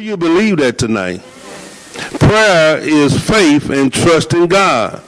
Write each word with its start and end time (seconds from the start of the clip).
Do 0.00 0.06
you 0.06 0.16
believe 0.16 0.56
that 0.56 0.78
tonight? 0.78 1.20
Prayer 2.18 2.78
is 2.78 3.22
faith 3.28 3.68
and 3.68 3.92
trust 3.92 4.32
in 4.32 4.46
God. 4.46 5.02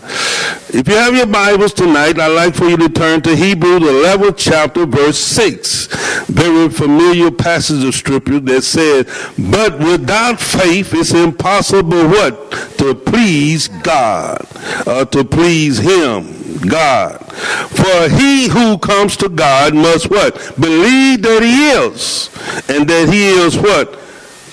If 0.69 0.87
you 0.87 0.97
have 0.97 1.17
your 1.17 1.25
Bibles 1.25 1.73
tonight, 1.73 2.19
I'd 2.19 2.27
like 2.27 2.55
for 2.55 2.67
you 2.67 2.77
to 2.77 2.91
turn 2.91 3.23
to 3.23 3.35
Hebrews 3.35 3.81
11, 3.81 4.35
chapter, 4.37 4.85
verse 4.85 5.19
6. 5.19 6.27
Very 6.27 6.69
familiar 6.69 7.31
passage 7.31 7.83
of 7.85 7.95
scripture 7.95 8.39
that 8.41 8.65
says, 8.65 9.07
But 9.39 9.79
without 9.79 10.39
faith 10.39 10.93
it's 10.93 11.15
impossible 11.15 12.09
what? 12.09 12.53
To 12.77 12.95
please 12.95 13.69
God, 13.69 14.47
uh, 14.87 15.07
to 15.07 15.25
please 15.25 15.79
Him, 15.79 16.59
God. 16.69 17.17
For 17.25 18.11
he 18.11 18.51
who 18.51 18.77
comes 18.77 19.17
to 19.17 19.31
God 19.31 19.75
must 19.75 20.11
what? 20.11 20.35
Believe 20.61 21.23
that 21.23 21.43
He 21.43 21.71
is, 21.71 22.29
and 22.69 22.87
that 22.91 23.09
He 23.09 23.31
is 23.31 23.57
what? 23.57 24.02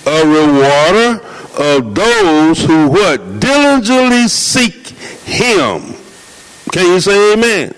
A 0.06 0.26
rewarder 0.26 1.20
of 1.58 1.94
those 1.94 2.62
who 2.64 2.88
what? 2.88 3.40
Diligently 3.40 4.28
seek 4.28 4.88
him. 5.26 5.94
Can 6.72 6.86
you 6.86 7.00
say 7.00 7.34
amen? 7.34 7.74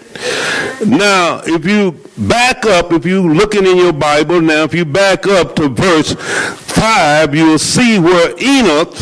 Now, 0.86 1.40
if 1.44 1.64
you 1.64 1.92
back 2.16 2.64
up, 2.66 2.92
if 2.92 3.04
you 3.04 3.32
looking 3.32 3.66
in 3.66 3.76
your 3.76 3.92
Bible 3.92 4.40
now, 4.40 4.64
if 4.64 4.74
you 4.74 4.84
back 4.84 5.26
up 5.26 5.56
to 5.56 5.68
verse 5.68 6.12
5, 6.14 7.34
you'll 7.34 7.58
see 7.58 7.98
where 7.98 8.34
Enoch 8.40 8.94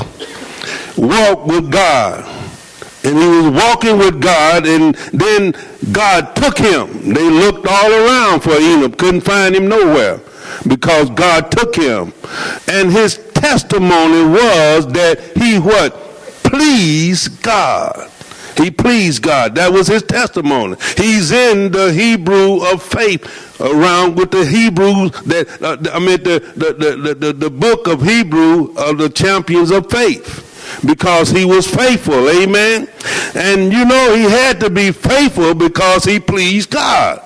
walked 0.96 1.46
with 1.46 1.70
God. 1.70 2.24
And 3.02 3.18
he 3.18 3.26
was 3.26 3.62
walking 3.62 3.98
with 3.98 4.20
God, 4.20 4.66
and 4.66 4.95
then 5.12 5.54
God 5.90 6.37
took 6.37 6.59
him. 6.59 7.12
They 7.12 7.28
looked 7.28 7.66
all 7.66 7.90
around 7.90 8.40
for 8.40 8.59
Enoch, 8.59 8.96
couldn't 8.96 9.23
find 9.23 9.54
him 9.54 9.68
nowhere 9.68 10.20
because 10.66 11.10
God 11.10 11.50
took 11.50 11.74
him. 11.74 12.12
And 12.68 12.91
his 12.91 13.18
testimony 13.34 14.24
was 14.24 14.87
that 14.88 15.32
he 15.37 15.59
what? 15.59 15.95
Pleased 16.42 17.42
God. 17.42 18.10
He 18.57 18.71
pleased 18.71 19.23
God. 19.23 19.54
That 19.54 19.73
was 19.73 19.87
his 19.87 20.02
testimony. 20.02 20.76
He's 20.96 21.30
in 21.30 21.73
the 21.73 21.93
Hebrew 21.93 22.62
of 22.66 22.82
faith 22.82 23.60
around 23.60 24.16
with 24.16 24.30
the 24.30 24.45
Hebrews 24.45 25.12
that 25.23 25.62
uh, 25.62 25.76
I 25.93 25.99
mean 25.99 26.23
the 26.23 26.40
the, 26.57 26.73
the, 26.74 27.15
the, 27.15 27.32
the 27.32 27.51
book 27.51 27.87
of 27.87 28.02
Hebrew 28.02 28.74
of 28.77 28.99
the 28.99 29.09
champions 29.09 29.71
of 29.71 29.90
faith 29.90 30.46
because 30.87 31.30
he 31.30 31.45
was 31.45 31.66
faithful. 31.66 32.29
Amen. 32.29 32.88
And 33.34 33.73
you 33.73 33.84
know 33.84 34.15
he 34.15 34.24
had 34.24 34.60
to 34.60 34.71
be 34.71 34.93
faithful 34.93 35.54
because 35.54 36.04
he 36.04 36.21
pleased 36.21 36.71
God. 36.71 37.24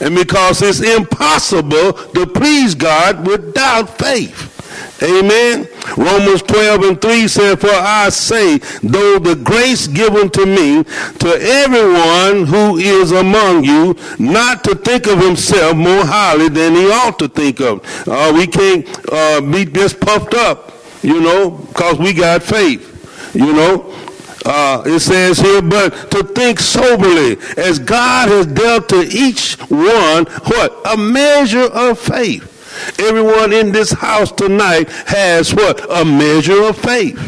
And 0.00 0.14
because 0.14 0.62
it's 0.62 0.80
impossible 0.80 1.92
to 1.92 2.26
please 2.26 2.74
God 2.74 3.26
without 3.26 3.98
faith. 3.98 4.50
Amen. 5.02 5.66
Romans 5.96 6.42
12 6.42 6.82
and 6.82 7.00
3 7.00 7.28
said, 7.28 7.60
For 7.60 7.70
I 7.70 8.10
say, 8.10 8.58
though 8.82 9.18
the 9.18 9.34
grace 9.34 9.86
given 9.86 10.28
to 10.30 10.44
me, 10.44 10.84
to 10.84 11.38
everyone 11.40 12.46
who 12.46 12.76
is 12.76 13.10
among 13.12 13.64
you, 13.64 13.96
not 14.18 14.62
to 14.64 14.74
think 14.74 15.06
of 15.06 15.18
himself 15.18 15.76
more 15.76 16.04
highly 16.04 16.48
than 16.50 16.74
he 16.74 16.90
ought 16.90 17.18
to 17.18 17.28
think 17.28 17.60
of. 17.60 17.82
Uh, 18.06 18.32
we 18.34 18.46
can't 18.46 18.86
uh, 19.10 19.40
be 19.40 19.64
just 19.64 20.00
puffed 20.00 20.34
up, 20.34 20.72
you 21.02 21.20
know, 21.20 21.50
because 21.50 21.98
we 21.98 22.12
got 22.12 22.42
faith. 22.42 22.88
You 23.34 23.52
know, 23.52 23.94
uh, 24.44 24.82
it 24.86 25.00
says 25.00 25.38
here, 25.38 25.62
but 25.62 26.10
to 26.10 26.22
think 26.22 26.60
soberly, 26.60 27.36
as 27.56 27.78
God 27.78 28.28
has 28.28 28.46
dealt 28.46 28.88
to 28.90 29.02
each 29.02 29.54
one 29.70 30.26
what 30.26 30.80
a 30.86 30.96
measure 30.96 31.68
of 31.72 31.98
faith. 31.98 32.46
Everyone 32.98 33.52
in 33.52 33.72
this 33.72 33.92
house 33.92 34.32
tonight 34.32 34.88
has 35.06 35.54
what 35.54 35.84
a 35.90 36.04
measure 36.04 36.62
of 36.64 36.78
faith. 36.78 37.18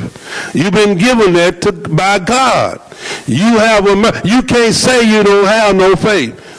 You've 0.55 0.73
been 0.73 0.97
given 0.97 1.35
that 1.35 1.61
to, 1.63 1.73
by 1.73 2.19
God. 2.21 2.81
You 3.27 3.59
have 3.59 3.87
a. 3.87 4.23
You 4.27 4.43
can't 4.43 4.75
say 4.75 5.03
you 5.03 5.23
don't 5.23 5.47
have 5.47 5.77
no 5.77 5.97
faith 5.97 6.52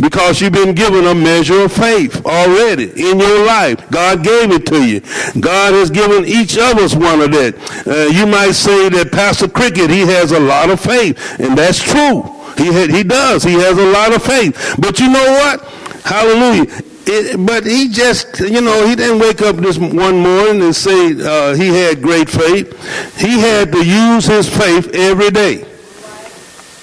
because 0.00 0.40
you've 0.40 0.52
been 0.52 0.74
given 0.74 1.06
a 1.06 1.14
measure 1.14 1.62
of 1.62 1.72
faith 1.72 2.24
already 2.24 2.90
in 2.90 3.18
your 3.18 3.44
life. 3.44 3.88
God 3.90 4.24
gave 4.24 4.50
it 4.50 4.66
to 4.66 4.84
you. 4.84 5.00
God 5.40 5.74
has 5.74 5.90
given 5.90 6.24
each 6.24 6.56
of 6.56 6.78
us 6.78 6.94
one 6.94 7.20
of 7.20 7.30
that. 7.32 7.54
Uh, 7.86 8.10
you 8.10 8.26
might 8.26 8.52
say 8.52 8.88
that 8.88 9.12
Pastor 9.12 9.48
Cricket, 9.48 9.90
he 9.90 10.00
has 10.00 10.32
a 10.32 10.40
lot 10.40 10.70
of 10.70 10.80
faith, 10.80 11.40
and 11.40 11.56
that's 11.56 11.82
true. 11.82 12.22
He, 12.56 12.72
he 12.92 13.02
does. 13.02 13.42
He 13.42 13.54
has 13.54 13.78
a 13.78 13.86
lot 13.86 14.14
of 14.14 14.22
faith. 14.22 14.76
But 14.78 14.98
you 14.98 15.10
know 15.10 15.24
what? 15.24 15.64
Hallelujah. 16.04 16.66
It, 17.06 17.46
but 17.46 17.64
he 17.64 17.88
just, 17.88 18.40
you 18.40 18.60
know, 18.60 18.86
he 18.86 18.94
didn't 18.94 19.18
wake 19.18 19.40
up 19.42 19.56
this 19.56 19.78
one 19.78 20.18
morning 20.20 20.62
and 20.62 20.76
say 20.76 21.12
uh, 21.12 21.54
he 21.54 21.68
had 21.68 22.02
great 22.02 22.28
faith. 22.28 22.70
He 23.18 23.40
had 23.40 23.72
to 23.72 23.84
use 23.84 24.26
his 24.26 24.48
faith 24.48 24.94
every 24.94 25.30
day. 25.30 25.69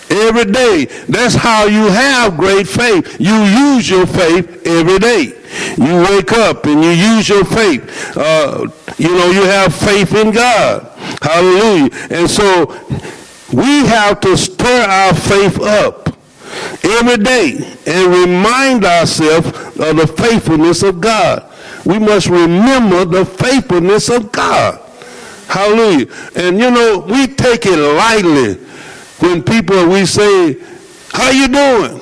Every 0.10 0.46
day. 0.46 0.86
That's 1.08 1.36
how 1.36 1.66
you 1.66 1.88
have 1.88 2.38
great 2.38 2.68
faith. 2.68 3.20
You 3.20 3.36
use 3.44 3.90
your 3.90 4.06
faith 4.06 4.66
every 4.66 5.00
day. 5.00 5.34
You 5.78 6.02
wake 6.10 6.32
up 6.34 6.66
and 6.66 6.84
you 6.84 6.92
use 6.92 7.28
your 7.28 7.44
faith. 7.44 8.18
Uh, 8.18 8.68
you 8.98 9.10
know, 9.10 9.32
you 9.32 9.44
have 9.44 9.74
faith 9.74 10.14
in 10.16 10.32
God. 10.32 10.92
Hallelujah. 11.22 11.90
And 12.10 12.30
so 12.30 12.68
we 13.54 13.86
have 13.86 14.20
to 14.22 14.38
stir 14.38 14.86
our 14.90 15.14
faith 15.14 15.60
up 15.62 16.10
every 16.84 17.18
day 17.24 17.76
and 17.86 18.14
remind 18.14 18.86
ourselves 18.86 19.48
of 19.48 19.98
the 19.98 20.08
faithfulness 20.18 20.84
of 20.84 21.02
God. 21.02 21.52
We 21.86 22.00
must 22.00 22.28
remember 22.28 23.06
the 23.06 23.26
faithfulness 23.26 24.10
of 24.10 24.32
God. 24.32 24.82
Hallelujah. 25.48 26.08
And 26.36 26.60
you 26.60 26.70
know, 26.72 27.06
we 27.08 27.28
take 27.28 27.66
it 27.66 27.78
lightly 27.78 28.67
when 29.20 29.44
people, 29.44 29.88
we 29.90 30.06
say, 30.06 30.58
how 31.12 31.32
you 31.32 31.48
doing? 31.48 32.02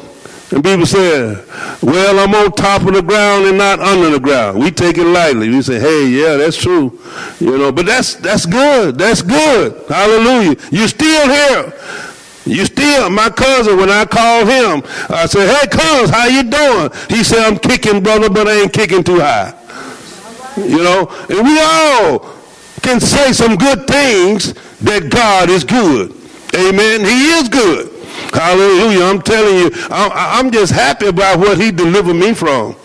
And 0.51 0.63
people 0.63 0.85
say, 0.85 1.33
well, 1.81 2.19
I'm 2.19 2.33
on 2.35 2.51
top 2.51 2.83
of 2.83 2.93
the 2.93 3.01
ground 3.01 3.45
and 3.45 3.57
not 3.57 3.79
under 3.79 4.11
the 4.11 4.19
ground. 4.19 4.59
We 4.59 4.71
take 4.71 4.97
it 4.97 5.05
lightly. 5.05 5.49
We 5.49 5.61
say, 5.61 5.79
hey, 5.79 6.07
yeah, 6.07 6.37
that's 6.37 6.55
true. 6.55 6.99
You 7.39 7.57
know, 7.57 7.71
but 7.71 7.85
that's, 7.85 8.15
that's 8.15 8.45
good. 8.45 8.97
That's 8.97 9.21
good. 9.21 9.85
Hallelujah. 9.89 10.55
You're 10.71 10.87
still 10.87 11.29
here. 11.29 11.73
You 12.45 12.65
still, 12.65 13.09
my 13.09 13.29
cousin, 13.29 13.77
when 13.77 13.89
I 13.89 14.05
called 14.05 14.47
him, 14.47 14.83
I 15.09 15.25
said, 15.25 15.49
hey, 15.49 15.67
cuz, 15.67 16.11
how 16.11 16.27
you 16.27 16.43
doing? 16.43 16.91
He 17.09 17.23
said, 17.23 17.39
I'm 17.39 17.57
kicking, 17.57 18.03
brother, 18.03 18.29
but 18.29 18.47
I 18.47 18.61
ain't 18.61 18.73
kicking 18.73 19.03
too 19.03 19.19
high. 19.19 19.53
You 20.57 20.83
know, 20.83 21.07
and 21.27 21.43
we 21.43 21.59
all 21.59 22.19
can 22.81 22.99
say 22.99 23.33
some 23.33 23.55
good 23.55 23.87
things 23.87 24.53
that 24.81 25.09
God 25.09 25.49
is 25.49 25.63
good. 25.63 26.15
Amen. 26.53 27.01
He 27.01 27.29
is 27.31 27.49
good. 27.49 27.91
Hallelujah. 28.33 29.05
I'm 29.05 29.21
telling 29.21 29.55
you, 29.55 29.69
I'm 29.89 30.51
just 30.51 30.71
happy 30.71 31.07
about 31.07 31.39
what 31.39 31.59
he 31.59 31.71
delivered 31.71 32.15
me 32.15 32.33
from. 32.33 32.75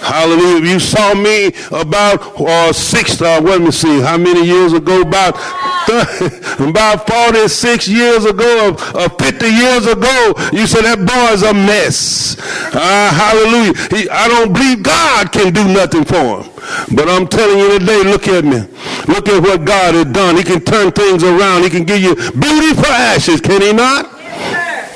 Hallelujah. 0.00 0.64
You 0.64 0.78
saw 0.78 1.14
me 1.14 1.48
about 1.72 2.40
uh, 2.40 2.72
six, 2.72 3.20
uh, 3.20 3.40
let 3.40 3.60
me 3.60 3.70
see, 3.70 4.00
how 4.00 4.16
many 4.16 4.44
years 4.44 4.72
ago? 4.72 5.02
About, 5.02 5.34
about 6.60 7.06
46 7.08 7.88
years 7.88 8.24
ago, 8.24 8.70
or, 8.70 9.00
or 9.00 9.08
50 9.08 9.46
years 9.46 9.86
ago, 9.86 10.34
you 10.52 10.66
said 10.66 10.82
that 10.82 10.98
boy's 11.02 11.42
a 11.42 11.52
mess. 11.52 12.36
Uh, 12.72 13.10
hallelujah. 13.12 13.74
He, 13.96 14.08
I 14.08 14.28
don't 14.28 14.52
believe 14.52 14.82
God 14.82 15.32
can 15.32 15.52
do 15.52 15.64
nothing 15.64 16.04
for 16.04 16.42
him. 16.42 16.52
But 16.94 17.08
I'm 17.08 17.26
telling 17.26 17.58
you 17.58 17.78
today, 17.78 18.02
look 18.04 18.28
at 18.28 18.44
me. 18.44 18.66
Look 19.08 19.28
at 19.28 19.42
what 19.42 19.64
God 19.64 19.94
has 19.94 20.06
done. 20.06 20.36
He 20.36 20.42
can 20.42 20.60
turn 20.60 20.92
things 20.92 21.22
around. 21.22 21.62
He 21.62 21.70
can 21.70 21.84
give 21.84 22.00
you 22.00 22.14
beauty 22.14 22.74
for 22.74 22.86
ashes, 22.86 23.40
can 23.40 23.62
he 23.62 23.72
not? 23.72 24.16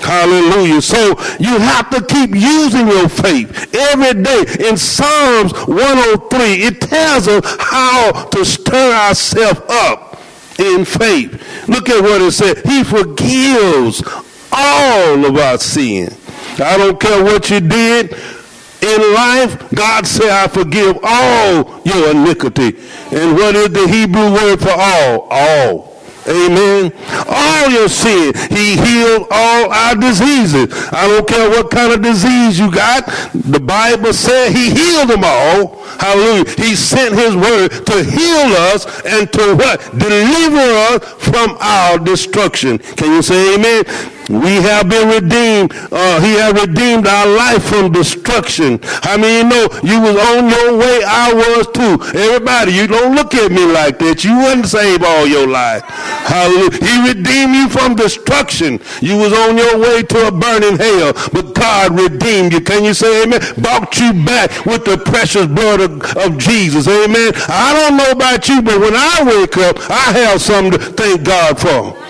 Hallelujah. 0.03 0.83
So 0.83 1.11
you 1.39 1.59
have 1.59 1.91
to 1.91 2.05
keep 2.05 2.35
using 2.35 2.89
your 2.89 3.09
faith 3.09 3.75
every 3.75 4.23
day. 4.23 4.45
In 4.69 4.77
Psalms 4.77 5.53
103, 5.69 6.39
it 6.63 6.81
tells 6.81 7.29
us 7.29 7.45
how 7.61 8.25
to 8.31 8.45
stir 8.45 8.93
ourselves 8.93 9.61
up 9.69 10.21
in 10.59 10.85
faith. 10.85 11.69
Look 11.69 11.89
at 11.89 12.03
what 12.03 12.23
it 12.23 12.33
said. 12.33 12.59
He 12.67 12.83
forgives 12.83 14.03
all 14.53 15.25
of 15.25 15.37
our 15.37 15.59
sin. 15.59 16.13
I 16.59 16.77
don't 16.77 16.99
care 16.99 17.23
what 17.23 17.49
you 17.51 17.61
did 17.61 18.15
in 18.83 19.15
life, 19.15 19.71
God 19.75 20.07
said, 20.07 20.31
I 20.31 20.49
forgive 20.49 20.99
all 21.03 21.81
your 21.85 22.11
iniquity. 22.11 22.77
And 23.13 23.35
what 23.35 23.55
is 23.57 23.71
the 23.71 23.87
Hebrew 23.87 24.33
word 24.33 24.61
for 24.61 24.71
all? 24.71 25.29
All. 25.31 25.91
Amen. 26.29 26.93
All 27.27 27.71
your 27.71 27.89
sin. 27.89 28.33
He 28.51 28.77
healed 28.77 29.27
all 29.31 29.73
our 29.73 29.95
diseases. 29.97 30.69
I 30.93 31.09
don't 31.09 31.27
care 31.27 31.49
what 31.49 31.71
kind 31.71 31.93
of 31.93 32.03
disease 32.03 32.59
you 32.59 32.71
got. 32.71 33.07
The 33.33 33.61
Bible 33.61 34.13
said 34.13 34.53
he 34.53 34.71
healed 34.71 35.09
them 35.09 35.25
all. 35.25 35.83
Hallelujah. 35.99 36.45
He 36.57 36.77
sent 36.77 37.15
his 37.15 37.35
word 37.35 37.69
to 37.87 38.05
heal 38.05 38.53
us 38.73 38.87
and 39.05 39.33
to 39.33 39.57
what? 39.57 39.81
Deliver 39.99 40.95
us 40.95 41.05
from 41.25 41.57
our 41.61 41.99
destruction. 41.99 42.79
Can 42.79 43.13
you 43.13 43.23
say 43.23 43.55
amen? 43.55 43.85
We 44.31 44.63
have 44.63 44.89
been 44.89 45.09
redeemed. 45.11 45.73
Uh, 45.91 46.21
he 46.21 46.39
has 46.39 46.55
redeemed 46.55 47.09
our 47.09 47.27
life 47.27 47.65
from 47.65 47.91
destruction. 47.91 48.79
I 49.03 49.17
mean, 49.17 49.31
you 49.31 49.45
know, 49.51 49.67
you 49.83 50.01
was 50.01 50.15
on 50.15 50.49
your 50.49 50.79
way. 50.79 51.03
I 51.03 51.35
was 51.35 51.67
too. 51.75 51.99
Everybody, 52.17 52.73
you 52.73 52.87
don't 52.87 53.17
look 53.17 53.35
at 53.35 53.51
me 53.51 53.67
like 53.67 53.99
that. 53.99 54.23
You 54.23 54.39
wasn't 54.39 54.67
saved 54.67 55.03
all 55.03 55.27
your 55.27 55.49
life. 55.49 55.83
Hallelujah. 56.31 56.79
He 56.79 56.95
redeemed 57.11 57.55
you 57.57 57.69
from 57.69 57.97
destruction. 57.97 58.79
You 59.03 59.19
was 59.19 59.33
on 59.33 59.59
your 59.59 59.79
way 59.79 60.03
to 60.03 60.29
a 60.29 60.31
burning 60.31 60.79
hell, 60.79 61.13
but 61.33 61.53
God 61.55 61.99
redeemed 61.99 62.53
you. 62.53 62.61
Can 62.61 62.85
you 62.85 62.95
say 62.95 63.25
amen? 63.25 63.41
Bought 63.59 63.99
you 63.99 64.13
back 64.25 64.65
with 64.65 64.85
the 64.85 64.97
precious 64.99 65.47
blood 65.47 65.81
of, 65.81 66.17
of 66.17 66.39
Jesus. 66.39 66.87
Amen. 66.87 67.33
I 67.49 67.75
don't 67.75 67.97
know 67.97 68.13
about 68.13 68.49
you, 68.49 68.63
but 68.63 68.79
when 68.79 68.95
I 68.95 69.27
wake 69.27 69.57
up, 69.59 69.77
I 69.91 70.13
have 70.23 70.41
something 70.41 70.79
to 70.79 70.79
thank 70.79 71.25
God 71.25 71.59
for. 71.59 72.10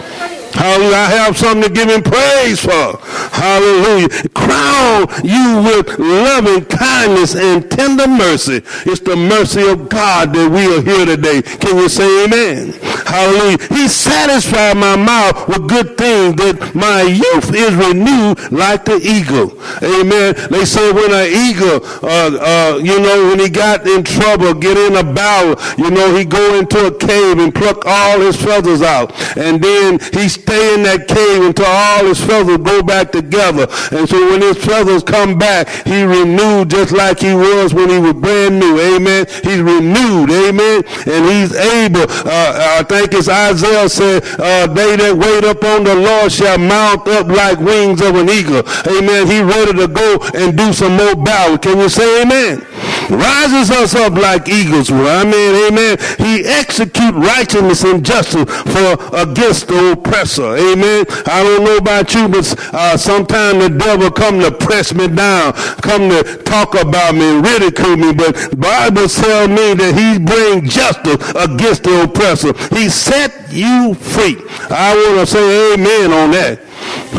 Hallelujah. 0.52 0.96
I 0.96 1.06
have 1.24 1.36
something 1.36 1.62
to 1.62 1.74
give 1.74 1.88
him 1.88 2.02
praise 2.02 2.60
for. 2.60 2.98
Hallelujah. 3.32 4.08
Crown 4.34 5.06
you 5.22 5.62
with 5.62 5.98
loving 5.98 6.64
kindness 6.66 7.34
and 7.34 7.70
tender 7.70 8.06
mercy. 8.06 8.62
It's 8.86 9.00
the 9.00 9.16
mercy 9.16 9.66
of 9.68 9.88
God 9.88 10.32
that 10.34 10.50
we 10.50 10.66
are 10.76 10.82
here 10.82 11.06
today. 11.06 11.42
Can 11.42 11.76
you 11.76 11.88
say 11.88 12.24
amen? 12.24 12.72
Hallelujah. 13.06 13.58
He 13.68 13.88
satisfied 13.88 14.76
my 14.76 14.96
mouth 14.96 15.48
with 15.48 15.68
good 15.68 15.96
things 15.96 16.36
that 16.36 16.74
my 16.74 17.02
youth 17.02 17.54
is 17.54 17.74
renewed 17.74 18.52
like 18.52 18.84
the 18.84 19.00
eagle. 19.02 19.56
Amen. 19.82 20.34
They 20.50 20.64
say 20.64 20.92
when 20.92 21.10
an 21.12 21.28
eagle, 21.30 21.80
uh, 22.02 22.30
uh, 22.40 22.78
you 22.82 23.00
know, 23.00 23.28
when 23.28 23.38
he 23.38 23.48
got 23.48 23.86
in 23.86 24.04
trouble, 24.04 24.54
get 24.54 24.76
in 24.76 24.96
a 24.96 25.12
battle, 25.12 25.56
you 25.82 25.90
know, 25.90 26.14
he 26.14 26.24
go 26.24 26.58
into 26.58 26.86
a 26.86 26.94
cave 26.96 27.38
and 27.38 27.54
pluck 27.54 27.84
all 27.86 28.20
his 28.20 28.36
feathers 28.36 28.82
out. 28.82 29.12
And 29.36 29.62
then 29.62 29.98
he 30.12 30.28
stay 30.42 30.74
in 30.74 30.82
that 30.84 31.06
cave 31.06 31.42
until 31.42 31.66
all 31.66 32.04
his 32.06 32.22
feathers 32.22 32.58
go 32.58 32.82
back 32.82 33.12
together. 33.12 33.66
And 33.92 34.08
so 34.08 34.18
when 34.30 34.40
his 34.40 34.58
feathers 34.58 35.02
come 35.02 35.38
back, 35.38 35.68
he 35.86 36.02
renewed 36.02 36.70
just 36.70 36.92
like 36.92 37.20
he 37.20 37.34
was 37.34 37.74
when 37.74 37.88
he 37.88 37.98
was 37.98 38.14
brand 38.14 38.58
new. 38.58 38.80
Amen. 38.80 39.26
He's 39.42 39.60
renewed. 39.60 40.30
Amen. 40.30 40.82
And 41.06 41.22
he's 41.28 41.54
able. 41.54 42.06
Uh, 42.08 42.80
I 42.80 42.84
think 42.88 43.12
it's 43.12 43.28
Isaiah 43.28 43.88
said, 43.88 44.24
uh, 44.38 44.66
they 44.72 44.96
that 44.96 45.14
wait 45.16 45.44
upon 45.44 45.84
the 45.84 45.94
Lord 45.94 46.32
shall 46.32 46.58
mount 46.58 47.06
up 47.08 47.28
like 47.28 47.58
wings 47.60 48.00
of 48.00 48.14
an 48.16 48.28
eagle. 48.28 48.62
Amen. 48.86 49.26
He 49.26 49.40
ready 49.42 49.72
to 49.78 49.88
go 49.88 50.18
and 50.34 50.56
do 50.56 50.72
some 50.72 50.96
more 50.96 51.16
battle. 51.16 51.58
Can 51.58 51.78
you 51.78 51.88
say 51.88 52.22
amen? 52.22 52.64
Rises 53.10 53.70
us 53.70 53.94
up 53.94 54.14
like 54.14 54.48
eagles. 54.48 54.90
I 54.90 55.24
mean, 55.24 55.52
amen. 55.66 55.98
He 56.18 56.46
execute 56.46 57.14
righteousness 57.14 57.84
and 57.84 58.04
justice 58.04 58.44
for 58.72 59.16
against 59.16 59.68
the 59.68 59.92
oppressor 59.92 60.39
oppressor. 60.40 60.72
Amen. 60.72 61.04
I 61.26 61.42
don't 61.42 61.64
know 61.64 61.76
about 61.76 62.14
you, 62.14 62.28
but 62.28 62.74
uh, 62.74 62.96
sometimes 62.96 63.62
the 63.62 63.78
devil 63.78 64.10
come 64.10 64.40
to 64.40 64.50
press 64.50 64.94
me 64.94 65.08
down, 65.08 65.52
come 65.82 66.08
to 66.10 66.42
talk 66.44 66.74
about 66.74 67.14
me 67.14 67.38
ridicule 67.40 67.96
me. 67.96 68.12
But 68.12 68.58
Bible 68.58 69.08
tell 69.08 69.48
me 69.48 69.74
that 69.74 69.94
he 69.94 70.18
bring 70.18 70.68
justice 70.68 71.16
against 71.34 71.84
the 71.84 72.04
oppressor. 72.04 72.52
He 72.74 72.88
set 72.88 73.52
you 73.52 73.94
free. 73.94 74.36
I 74.70 74.94
want 74.94 75.20
to 75.20 75.26
say 75.26 75.74
amen 75.74 76.12
on 76.12 76.30
that. 76.32 76.60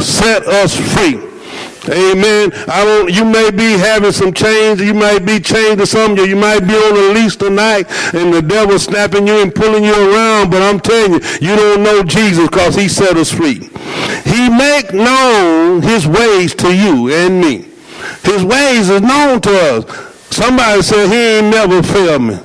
Set 0.02 0.44
us 0.48 0.76
free. 0.76 1.31
Amen. 1.90 2.52
I 2.68 2.86
don't, 2.86 3.12
you 3.12 3.26
may 3.26 3.50
be 3.50 3.72
having 3.72 4.12
some 4.12 4.34
change. 4.34 4.82
You 4.82 4.94
might 4.94 5.26
be 5.26 5.40
chained 5.40 5.80
to 5.80 5.88
something. 5.88 6.24
You 6.26 6.36
might 6.36 6.60
be 6.60 6.76
on 6.76 6.96
a 6.96 7.14
leash 7.14 7.36
tonight 7.36 7.88
and 8.14 8.34
the 8.34 8.42
devil 8.42 8.78
snapping 8.78 9.28
you 9.28 9.42
and 9.42 9.54
pulling 9.54 9.84
you 9.84 9.94
around. 9.94 10.52
But 10.52 10.62
I'm 10.62 10.80
telling 10.80 11.14
you, 11.14 11.20
you 11.42 11.56
don't 11.56 11.82
know 11.82 12.04
Jesus 12.04 12.48
because 12.48 12.76
he 12.76 12.88
set 12.88 13.18
us 13.18 13.32
free. 13.32 13.70
He 14.26 14.50
make 14.50 14.94
known 14.94 15.82
his 15.82 16.08
ways 16.08 16.54
to 16.56 16.76
you 16.76 17.12
and 17.12 17.42
me. 17.42 17.68
His 18.24 18.44
ways 18.44 18.90
is 18.90 19.02
known 19.02 19.42
to 19.42 19.52
us. 19.52 20.08
Somebody 20.30 20.82
said 20.84 21.08
he 21.08 21.38
ain't 21.38 21.48
never 21.48 21.82
failed 21.82 22.22
me. 22.22 22.38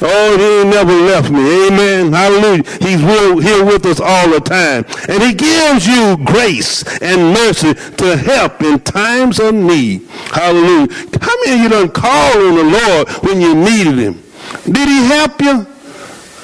Oh, 0.00 0.36
he 0.38 0.60
ain't 0.60 0.70
never 0.70 0.92
left 0.92 1.30
me. 1.30 1.66
Amen. 1.66 2.12
Hallelujah. 2.12 2.62
He's 2.80 3.02
real, 3.02 3.38
here 3.38 3.64
with 3.64 3.84
us 3.86 4.00
all 4.00 4.28
the 4.30 4.40
time. 4.40 4.84
And 5.08 5.22
he 5.22 5.34
gives 5.34 5.86
you 5.86 6.16
grace 6.24 6.84
and 7.02 7.34
mercy 7.34 7.74
to 7.74 8.16
help 8.16 8.60
in 8.62 8.80
times 8.80 9.40
of 9.40 9.54
need. 9.54 10.06
Hallelujah. 10.30 10.88
How 11.20 11.34
many 11.44 11.54
of 11.54 11.60
you 11.60 11.68
done 11.68 11.88
called 11.90 12.36
on 12.36 12.54
the 12.54 12.64
Lord 12.64 13.08
when 13.24 13.40
you 13.40 13.54
needed 13.54 13.98
him? 13.98 14.22
Did 14.64 14.88
he 14.88 15.04
help 15.06 15.40
you? 15.40 15.66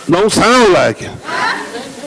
Don't 0.08 0.30
sound 0.30 0.72
like 0.72 1.02
it. 1.02 1.10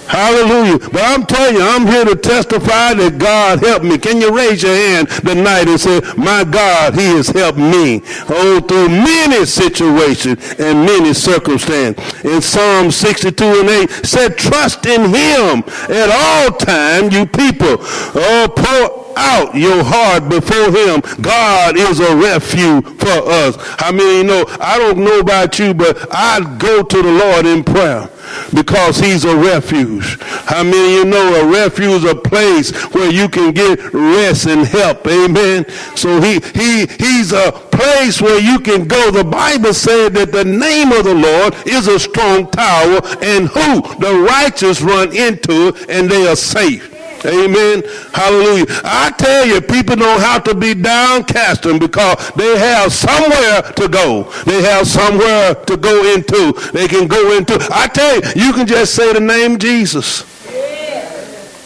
Hallelujah. 0.07 0.80
But 0.89 1.04
I'm 1.04 1.25
telling 1.25 1.56
you, 1.56 1.62
I'm 1.62 1.86
here 1.86 2.06
to 2.06 2.15
testify 2.15 2.94
that 2.94 3.18
God 3.18 3.59
helped 3.59 3.86
me. 3.86 3.98
Can 3.98 4.21
you 4.21 4.36
raise 4.36 4.63
your 4.63 4.74
hand 4.74 5.09
tonight 5.09 5.68
and 5.68 5.80
say, 5.80 6.01
my 6.18 6.44
God, 6.44 6.95
he 6.95 7.07
has 7.18 7.27
helped 7.30 7.59
me. 7.59 8.01
Oh, 8.30 8.59
through 8.62 8.89
many 8.89 9.45
situations 9.45 10.56
and 10.59 10.86
many 10.86 11.13
circumstances. 11.13 12.24
In 12.24 12.42
Psalm 12.42 12.92
62 12.92 13.44
and 13.44 13.69
8 13.69 13.89
said, 14.06 14.38
trust 14.38 14.86
in 14.86 15.13
him 15.13 15.63
at 15.89 16.10
all 16.10 16.57
times, 16.57 17.13
you 17.13 17.25
people. 17.25 17.77
Oh, 17.80 18.48
pour 18.56 19.06
out 19.17 19.55
your 19.55 19.83
heart 19.83 20.29
before 20.29 20.71
him. 20.71 21.01
God 21.21 21.77
is 21.77 21.99
a 21.99 22.15
refuge 22.15 22.85
for 22.99 23.17
us. 23.25 23.57
I 23.79 23.91
mean, 23.91 24.17
you 24.17 24.23
know, 24.23 24.45
I 24.59 24.77
don't 24.77 24.99
know 24.99 25.19
about 25.19 25.57
you, 25.59 25.73
but 25.73 26.07
I 26.11 26.57
go 26.57 26.83
to 26.83 27.01
the 27.01 27.11
Lord 27.11 27.45
in 27.45 27.63
prayer 27.63 28.09
because 28.53 28.99
he's 28.99 29.25
a 29.25 29.35
refuge. 29.35 30.17
I 30.47 30.63
mean, 30.63 30.91
you 30.93 31.05
know, 31.05 31.41
a 31.41 31.51
refuge 31.51 32.03
a 32.03 32.15
place 32.15 32.71
where 32.93 33.11
you 33.11 33.29
can 33.29 33.53
get 33.53 33.93
rest 33.93 34.47
and 34.47 34.65
help. 34.65 35.05
Amen. 35.07 35.67
So 35.95 36.21
he, 36.21 36.39
he, 36.53 36.85
he's 36.99 37.31
a 37.31 37.51
place 37.51 38.21
where 38.21 38.39
you 38.39 38.59
can 38.59 38.87
go. 38.87 39.11
The 39.11 39.23
Bible 39.23 39.73
said 39.73 40.13
that 40.13 40.31
the 40.31 40.45
name 40.45 40.91
of 40.91 41.05
the 41.05 41.15
Lord 41.15 41.55
is 41.65 41.87
a 41.87 41.99
strong 41.99 42.49
tower 42.51 43.01
and 43.21 43.47
who 43.47 43.81
the 43.99 44.25
righteous 44.27 44.81
run 44.81 45.15
into 45.15 45.73
and 45.89 46.09
they 46.09 46.27
are 46.27 46.35
safe. 46.35 46.96
Amen. 47.25 47.83
Hallelujah. 48.13 48.65
I 48.83 49.11
tell 49.17 49.45
you, 49.45 49.61
people 49.61 49.95
don't 49.95 50.19
have 50.19 50.43
to 50.45 50.55
be 50.55 50.73
downcast 50.73 51.63
because 51.63 52.31
they 52.35 52.57
have 52.57 52.93
somewhere 52.93 53.61
to 53.61 53.87
go. 53.87 54.31
They 54.45 54.61
have 54.61 54.87
somewhere 54.87 55.55
to 55.55 55.77
go 55.77 56.13
into. 56.13 56.53
They 56.73 56.87
can 56.87 57.07
go 57.07 57.35
into. 57.35 57.57
I 57.71 57.87
tell 57.87 58.15
you, 58.15 58.47
you 58.47 58.53
can 58.53 58.67
just 58.67 58.93
say 58.93 59.13
the 59.13 59.19
name 59.19 59.57
Jesus. 59.57 60.25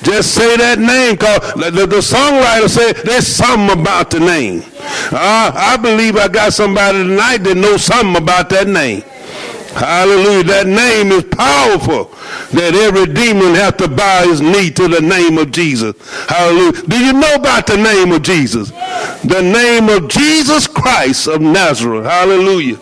Just 0.04 0.34
say 0.34 0.58
that 0.58 0.80
name 0.80 1.14
because 1.14 1.54
the, 1.54 1.86
the, 1.86 2.02
songwriter 2.02 2.68
said 2.68 2.94
there's 3.06 3.28
something 3.28 3.80
about 3.80 4.10
the 4.10 4.20
name. 4.20 4.64
Uh, 5.12 5.52
I 5.54 5.78
believe 5.78 6.16
I 6.18 6.28
got 6.28 6.54
somebody 6.54 7.04
tonight 7.04 7.38
that 7.38 7.56
knows 7.56 7.84
something 7.84 8.16
about 8.16 8.50
that 8.50 8.68
name. 8.68 9.04
Hallelujah. 9.76 10.44
That 10.44 10.68
name 10.68 11.12
is 11.12 11.24
powerful. 11.26 12.12
That 12.54 12.76
every 12.76 13.14
demon 13.14 13.56
has 13.56 13.76
to 13.78 13.88
bow 13.88 14.28
his 14.28 14.42
knee 14.42 14.70
to 14.72 14.88
the 14.88 15.02
name 15.02 15.38
of 15.38 15.52
Jesus. 15.52 15.96
Hallelujah. 16.28 16.84
Do 16.84 17.00
you 17.00 17.14
know 17.14 17.36
about 17.36 17.68
the 17.68 17.78
name 17.78 18.12
of 18.12 18.22
Jesus? 18.22 18.72
The 19.24 19.42
name 19.42 19.88
of 19.90 20.10
Jesus 20.10 20.68
Christ 20.68 21.28
of 21.28 21.42
Nazareth. 21.42 22.06
Hallelujah. 22.06 22.78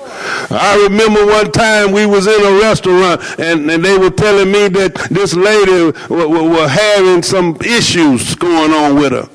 I 0.50 0.80
remember 0.90 1.26
one 1.26 1.52
time 1.52 1.92
we 1.92 2.06
was 2.06 2.28
in 2.28 2.44
a 2.44 2.60
restaurant 2.60 3.22
and, 3.40 3.70
and 3.70 3.84
they 3.84 3.98
were 3.98 4.10
telling 4.10 4.52
me 4.52 4.68
that 4.70 4.96
this 5.12 5.34
lady 5.34 5.92
were 6.10 6.68
having 6.68 7.22
some 7.22 7.58
issues 7.62 8.36
going 8.36 8.72
on 8.72 8.96
with 8.96 9.12
her. 9.12 9.30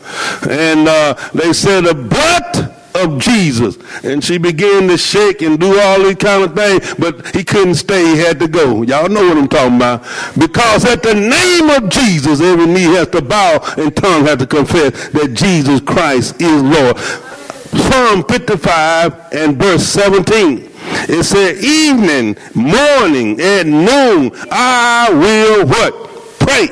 And 0.51 0.89
uh, 0.89 1.15
they 1.33 1.53
said, 1.53 1.85
but 2.09 2.74
Jesus. 3.19 3.79
And 4.03 4.23
she 4.23 4.39
began 4.39 4.89
to 4.89 4.97
shake 4.97 5.43
and 5.43 5.59
do 5.59 5.79
all 5.81 6.03
these 6.03 6.17
kind 6.17 6.45
of 6.45 6.55
things, 6.55 6.95
but 6.95 7.35
he 7.35 7.45
couldn't 7.45 7.77
stay. 7.77 8.15
He 8.15 8.19
had 8.19 8.39
to 8.41 8.49
go. 8.49 8.83
Y'all 8.83 9.09
know 9.09 9.29
what 9.29 9.37
I'm 9.37 9.49
talking 9.49 9.77
about. 9.77 10.03
Because 10.39 10.85
at 10.85 11.03
the 11.03 11.15
name 11.15 11.71
of 11.71 11.91
Jesus, 11.91 12.41
every 12.41 12.67
knee 12.67 12.95
has 12.95 13.09
to 13.09 13.23
bow 13.23 13.61
and 13.77 13.95
tongue 13.97 14.25
has 14.25 14.39
to 14.39 14.47
confess 14.47 15.09
that 15.09 15.35
Jesus 15.35 15.81
Christ 15.81 16.41
is 16.41 16.63
Lord. 16.63 16.99
Psalm 16.99 18.25
55 18.25 19.33
and 19.33 19.57
verse 19.57 19.85
17. 19.85 20.71
It 21.09 21.25
said, 21.25 21.57
evening, 21.59 22.37
morning, 22.55 23.41
and 23.41 23.71
noon, 23.71 24.31
I 24.51 25.09
will 25.11 25.67
what? 25.67 26.09
Pray 26.39 26.69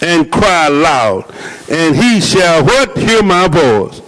and 0.00 0.30
cry 0.30 0.68
loud, 0.68 1.32
and 1.68 1.96
he 1.96 2.20
shall 2.20 2.64
what? 2.64 2.96
Hear 2.96 3.22
my 3.22 3.48
voice. 3.48 4.00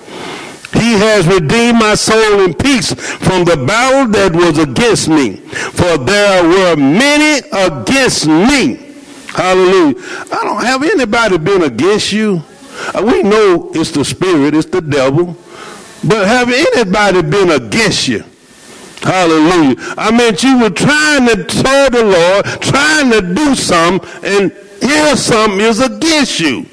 He 0.73 0.93
has 0.93 1.27
redeemed 1.27 1.79
my 1.79 1.95
soul 1.95 2.41
in 2.41 2.55
peace 2.55 2.93
from 2.95 3.45
the 3.45 3.57
battle 3.57 4.11
that 4.13 4.33
was 4.33 4.59
against 4.59 5.09
me. 5.09 5.37
For 5.37 5.99
there 5.99 6.45
were 6.45 6.77
many 6.77 7.47
against 7.53 8.27
me. 8.27 8.95
Hallelujah. 9.29 9.95
I 10.33 10.41
don't 10.43 10.65
have 10.65 10.83
anybody 10.83 11.39
been 11.39 11.63
against 11.63 12.13
you. 12.13 12.43
Uh, 12.95 13.03
we 13.05 13.23
know 13.23 13.71
it's 13.75 13.91
the 13.91 14.05
spirit, 14.05 14.55
it's 14.55 14.69
the 14.69 14.81
devil. 14.81 15.37
But 16.03 16.27
have 16.27 16.51
anybody 16.51 17.23
been 17.23 17.51
against 17.51 18.09
you? 18.09 18.25
Hallelujah. 19.03 19.77
I 19.97 20.11
meant 20.11 20.43
you 20.43 20.61
were 20.61 20.71
trying 20.71 21.27
to 21.27 21.51
serve 21.51 21.93
the 21.93 22.05
Lord, 22.05 22.45
trying 22.63 23.11
to 23.13 23.35
do 23.35 23.55
something, 23.55 24.09
and 24.23 24.53
here 24.83 25.17
something 25.17 25.61
is 25.61 25.81
against 25.81 26.41
you 26.41 26.67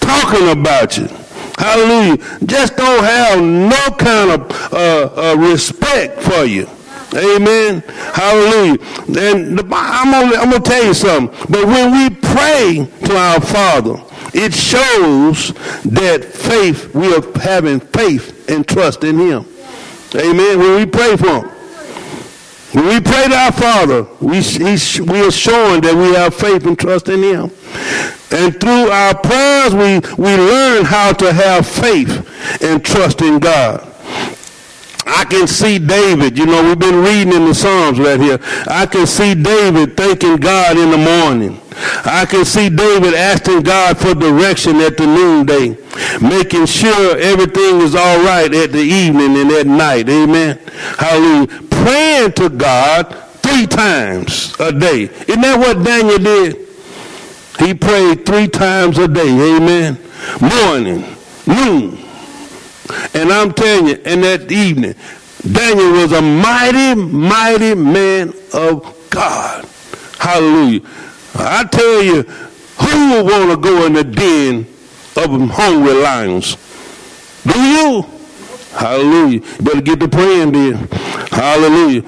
talking 0.00 0.48
about 0.48 0.96
you. 0.96 1.08
Hallelujah. 1.60 2.16
Just 2.46 2.74
don't 2.74 3.04
have 3.04 3.38
no 3.42 3.96
kind 3.98 4.30
of 4.30 4.72
uh, 4.72 5.10
uh, 5.14 5.36
respect 5.36 6.22
for 6.22 6.44
you. 6.44 6.66
Amen. 7.14 7.82
Hallelujah. 8.14 8.78
And 9.08 9.58
the, 9.58 9.68
I'm 9.70 10.10
gonna, 10.10 10.36
I'm 10.36 10.50
gonna 10.50 10.60
tell 10.60 10.82
you 10.82 10.94
something. 10.94 11.36
But 11.50 11.66
when 11.66 11.92
we 11.92 12.16
pray 12.16 12.88
to 13.04 13.14
our 13.14 13.40
Father, 13.42 14.02
it 14.32 14.54
shows 14.54 15.52
that 15.84 16.24
faith, 16.24 16.94
we 16.94 17.14
are 17.14 17.38
having 17.40 17.80
faith 17.80 18.48
and 18.48 18.66
trust 18.66 19.04
in 19.04 19.18
Him. 19.18 19.44
Amen. 20.14 20.58
When 20.58 20.76
we 20.76 20.86
pray 20.86 21.14
for 21.18 21.44
Him. 21.46 21.59
When 22.72 22.86
we 22.86 23.00
pray 23.00 23.26
to 23.28 23.34
our 23.34 23.52
Father, 23.52 24.02
we, 24.20 24.40
we 24.40 25.26
are 25.26 25.30
showing 25.30 25.80
that 25.80 25.94
we 25.94 26.14
have 26.14 26.34
faith 26.34 26.64
and 26.66 26.78
trust 26.78 27.08
in 27.08 27.22
Him. 27.22 27.50
And 28.30 28.60
through 28.60 28.90
our 28.90 29.18
prayers, 29.18 29.74
we, 29.74 29.98
we 30.16 30.36
learn 30.36 30.84
how 30.84 31.12
to 31.14 31.32
have 31.32 31.66
faith 31.66 32.62
and 32.62 32.84
trust 32.84 33.22
in 33.22 33.40
God. 33.40 33.89
I 35.12 35.24
can 35.24 35.48
see 35.48 35.78
David, 35.80 36.38
you 36.38 36.46
know, 36.46 36.62
we've 36.62 36.78
been 36.78 37.02
reading 37.02 37.32
in 37.32 37.44
the 37.44 37.54
Psalms 37.54 37.98
right 37.98 38.20
here. 38.20 38.38
I 38.68 38.86
can 38.86 39.06
see 39.08 39.34
David 39.34 39.96
thanking 39.96 40.36
God 40.36 40.78
in 40.78 40.90
the 40.90 40.98
morning. 40.98 41.60
I 42.04 42.26
can 42.26 42.44
see 42.44 42.70
David 42.70 43.14
asking 43.14 43.62
God 43.62 43.98
for 43.98 44.14
direction 44.14 44.76
at 44.76 44.96
the 44.96 45.06
noonday, 45.06 45.76
making 46.20 46.66
sure 46.66 47.18
everything 47.18 47.80
is 47.80 47.96
all 47.96 48.24
right 48.24 48.52
at 48.54 48.70
the 48.70 48.78
evening 48.78 49.36
and 49.36 49.50
at 49.50 49.66
night. 49.66 50.08
Amen. 50.08 50.58
Hallelujah. 50.98 51.46
Praying 51.70 52.32
to 52.32 52.48
God 52.48 53.12
three 53.42 53.66
times 53.66 54.54
a 54.60 54.72
day. 54.72 55.02
Isn't 55.26 55.40
that 55.40 55.58
what 55.58 55.84
Daniel 55.84 56.18
did? 56.18 56.56
He 57.58 57.74
prayed 57.74 58.24
three 58.24 58.46
times 58.46 58.98
a 58.98 59.08
day. 59.08 59.56
Amen. 59.56 59.98
Morning, 60.40 61.04
noon, 61.46 61.98
and 63.14 63.30
I'm 63.30 63.52
telling 63.52 63.86
you, 63.88 63.94
in 64.04 64.20
that 64.22 64.50
evening, 64.50 64.94
Daniel 65.40 65.92
was 65.92 66.12
a 66.12 66.20
mighty, 66.20 66.94
mighty 66.94 67.74
man 67.74 68.32
of 68.52 69.08
God. 69.10 69.66
Hallelujah. 70.18 70.82
I 71.34 71.64
tell 71.64 72.02
you, 72.02 72.22
who 72.22 73.10
would 73.12 73.26
want 73.26 73.50
to 73.50 73.56
go 73.56 73.86
in 73.86 73.94
the 73.94 74.04
den 74.04 74.66
of 75.16 75.50
hungry 75.50 75.94
lions? 75.94 76.56
Do 77.44 77.58
you? 77.58 78.06
Hallelujah. 78.72 79.40
Better 79.62 79.80
get 79.80 80.00
to 80.00 80.08
praying 80.08 80.52
then. 80.52 80.88
Hallelujah. 81.30 82.02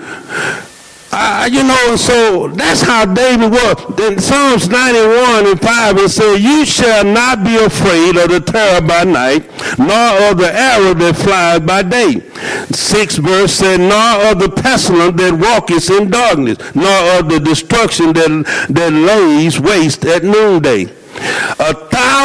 Uh, 1.14 1.46
you 1.52 1.62
know, 1.62 1.94
so 1.94 2.48
that's 2.48 2.80
how 2.80 3.04
David 3.04 3.50
was. 3.50 4.00
In 4.00 4.18
Psalms 4.18 4.68
91 4.70 5.46
and 5.46 5.60
5, 5.60 5.98
it 5.98 6.08
says, 6.08 6.42
You 6.42 6.64
shall 6.64 7.04
not 7.04 7.44
be 7.44 7.56
afraid 7.56 8.16
of 8.16 8.30
the 8.30 8.40
terror 8.40 8.80
by 8.80 9.04
night, 9.04 9.46
nor 9.78 10.30
of 10.30 10.38
the 10.38 10.50
arrow 10.50 10.94
that 10.94 11.16
flies 11.16 11.60
by 11.60 11.82
day. 11.82 12.20
6 12.70 13.16
verse 13.18 13.52
said, 13.52 13.80
Nor 13.80 14.32
of 14.32 14.38
the 14.38 14.48
pestilence 14.48 15.20
that 15.20 15.34
walketh 15.34 15.90
in 15.90 16.10
darkness, 16.10 16.56
nor 16.74 17.18
of 17.18 17.28
the 17.28 17.38
destruction 17.38 18.14
that, 18.14 18.66
that 18.70 18.92
lays 18.92 19.60
waste 19.60 20.06
at 20.06 20.24
noonday. 20.24 20.90
A 21.58 21.74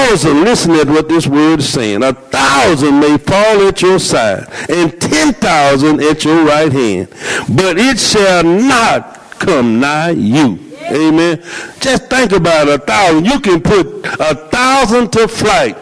thousand, 0.07 0.43
listen 0.43 0.73
to 0.73 0.85
what 0.85 1.09
this 1.09 1.27
word 1.27 1.59
is 1.59 1.69
saying. 1.69 2.03
A 2.03 2.13
thousand 2.13 2.99
may 2.99 3.17
fall 3.17 3.67
at 3.67 3.81
your 3.81 3.99
side, 3.99 4.47
and 4.69 4.99
ten 5.01 5.33
thousand 5.33 6.01
at 6.01 6.23
your 6.23 6.45
right 6.45 6.71
hand, 6.71 7.09
but 7.49 7.77
it 7.77 7.99
shall 7.99 8.43
not 8.43 9.39
come 9.39 9.79
nigh 9.79 10.11
you. 10.11 10.59
Amen. 10.89 11.43
Just 11.79 12.09
think 12.09 12.31
about 12.31 12.69
a 12.69 12.77
thousand. 12.77 13.25
You 13.25 13.39
can 13.39 13.61
put 13.61 14.05
a 14.19 14.35
thousand 14.35 15.11
to 15.13 15.27
flight. 15.27 15.77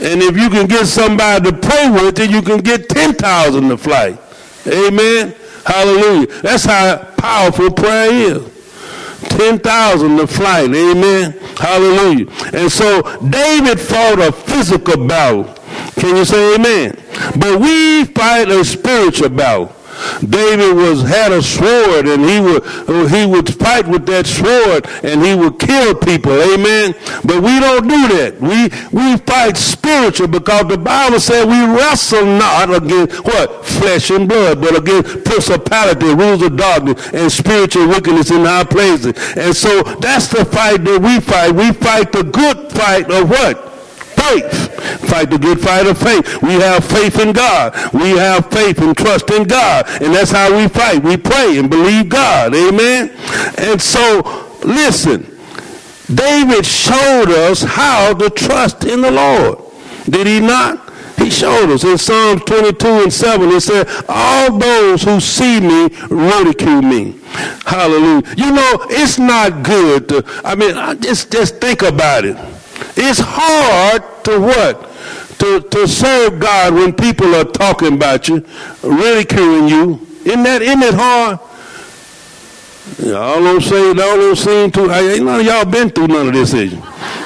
And 0.00 0.22
if 0.22 0.36
you 0.36 0.48
can 0.48 0.66
get 0.66 0.86
somebody 0.86 1.50
to 1.50 1.56
pray 1.56 1.90
with 1.90 2.18
it, 2.18 2.30
you 2.30 2.42
can 2.42 2.58
get 2.58 2.88
10,000 2.88 3.68
to 3.68 3.76
flight. 3.76 4.18
Amen. 4.66 5.34
Hallelujah. 5.64 6.26
That's 6.40 6.64
how 6.64 6.96
powerful 7.18 7.70
prayer 7.70 8.10
is. 8.10 8.51
10,000 9.22 10.16
to 10.16 10.26
flight. 10.26 10.70
Amen. 10.70 11.32
Hallelujah. 11.56 12.26
And 12.52 12.70
so 12.70 13.02
David 13.28 13.80
fought 13.80 14.18
a 14.18 14.32
physical 14.32 15.06
battle. 15.06 15.44
Can 15.96 16.16
you 16.16 16.24
say 16.24 16.54
amen? 16.56 16.96
But 17.38 17.60
we 17.60 18.04
fight 18.04 18.48
a 18.48 18.64
spiritual 18.64 19.30
battle. 19.30 19.74
David 20.20 20.74
was 20.76 21.02
had 21.02 21.32
a 21.32 21.42
sword 21.42 22.06
and 22.06 22.24
he 22.24 22.40
would 22.40 22.62
he 23.10 23.26
would 23.26 23.52
fight 23.54 23.86
with 23.86 24.06
that 24.06 24.26
sword 24.26 24.86
and 25.04 25.24
he 25.24 25.34
would 25.34 25.58
kill 25.58 25.94
people. 25.94 26.32
Amen. 26.32 26.94
But 27.24 27.42
we 27.42 27.60
don't 27.60 27.88
do 27.88 28.08
that. 28.16 28.40
We 28.40 28.68
we 28.90 29.16
fight 29.18 29.56
spiritual 29.56 30.28
because 30.28 30.68
the 30.68 30.78
Bible 30.78 31.20
said 31.20 31.46
we 31.46 31.60
wrestle 31.76 32.26
not 32.26 32.74
against 32.74 33.24
what? 33.24 33.64
Flesh 33.64 34.10
and 34.10 34.28
blood, 34.28 34.60
but 34.60 34.76
against 34.76 35.24
principality, 35.24 36.14
rules 36.14 36.42
of 36.42 36.56
darkness, 36.56 37.08
and 37.12 37.30
spiritual 37.30 37.88
wickedness 37.88 38.30
in 38.30 38.44
high 38.44 38.64
places. 38.64 39.12
And 39.36 39.54
so 39.54 39.82
that's 39.82 40.28
the 40.28 40.44
fight 40.44 40.84
that 40.84 41.00
we 41.00 41.20
fight. 41.20 41.52
We 41.52 41.72
fight 41.72 42.12
the 42.12 42.24
good 42.24 42.72
fight 42.72 43.10
of 43.10 43.28
what? 43.28 43.71
Faith. 44.32 44.72
Fight 45.08 45.30
the 45.30 45.38
good 45.38 45.60
fight 45.60 45.86
of 45.86 45.98
faith. 45.98 46.42
We 46.42 46.54
have 46.54 46.84
faith 46.84 47.18
in 47.18 47.32
God. 47.32 47.74
We 47.92 48.10
have 48.10 48.50
faith 48.50 48.78
and 48.78 48.96
trust 48.96 49.30
in 49.30 49.44
God. 49.44 49.86
And 50.00 50.14
that's 50.14 50.30
how 50.30 50.56
we 50.56 50.68
fight. 50.68 51.02
We 51.02 51.16
pray 51.16 51.58
and 51.58 51.68
believe 51.68 52.08
God. 52.08 52.54
Amen. 52.54 53.10
And 53.58 53.80
so, 53.80 54.58
listen, 54.64 55.22
David 56.12 56.66
showed 56.66 57.30
us 57.30 57.62
how 57.62 58.14
to 58.14 58.30
trust 58.30 58.84
in 58.84 59.00
the 59.00 59.10
Lord. 59.10 59.58
Did 60.08 60.26
he 60.26 60.40
not? 60.40 60.90
He 61.18 61.30
showed 61.30 61.70
us 61.70 61.84
in 61.84 61.98
Psalms 61.98 62.42
22 62.44 62.86
and 62.86 63.12
7. 63.12 63.50
He 63.50 63.60
said, 63.60 63.86
All 64.08 64.58
those 64.58 65.04
who 65.04 65.20
see 65.20 65.60
me 65.60 65.88
ridicule 66.10 66.82
me. 66.82 67.20
Hallelujah. 67.64 68.34
You 68.36 68.52
know, 68.52 68.86
it's 68.90 69.18
not 69.18 69.62
good 69.62 70.08
to, 70.08 70.24
I 70.44 70.54
mean, 70.56 70.74
just, 71.00 71.30
just 71.30 71.56
think 71.60 71.82
about 71.82 72.24
it. 72.24 72.36
It's 72.96 73.20
hard 73.22 74.02
to 74.24 74.40
what? 74.40 74.88
To, 75.38 75.60
to 75.60 75.88
serve 75.88 76.38
God 76.38 76.74
when 76.74 76.92
people 76.92 77.34
are 77.34 77.44
talking 77.44 77.94
about 77.94 78.28
you, 78.28 78.44
ridiculing 78.82 79.68
you. 79.68 80.06
Isn't 80.24 80.42
that, 80.44 80.62
isn't 80.62 80.82
it 80.82 80.94
hard? 80.94 81.40
Y'all 82.98 83.42
don't 83.42 83.60
say, 83.60 83.86
y'all 83.88 83.94
don't 83.94 84.36
seem 84.36 84.70
to, 84.72 84.90
ain't 84.92 85.24
none 85.24 85.40
of 85.40 85.46
y'all 85.46 85.64
been 85.64 85.90
through 85.90 86.08
none 86.08 86.28
of 86.28 86.34
this, 86.34 86.52
is 86.52 86.72
you? 86.72 86.82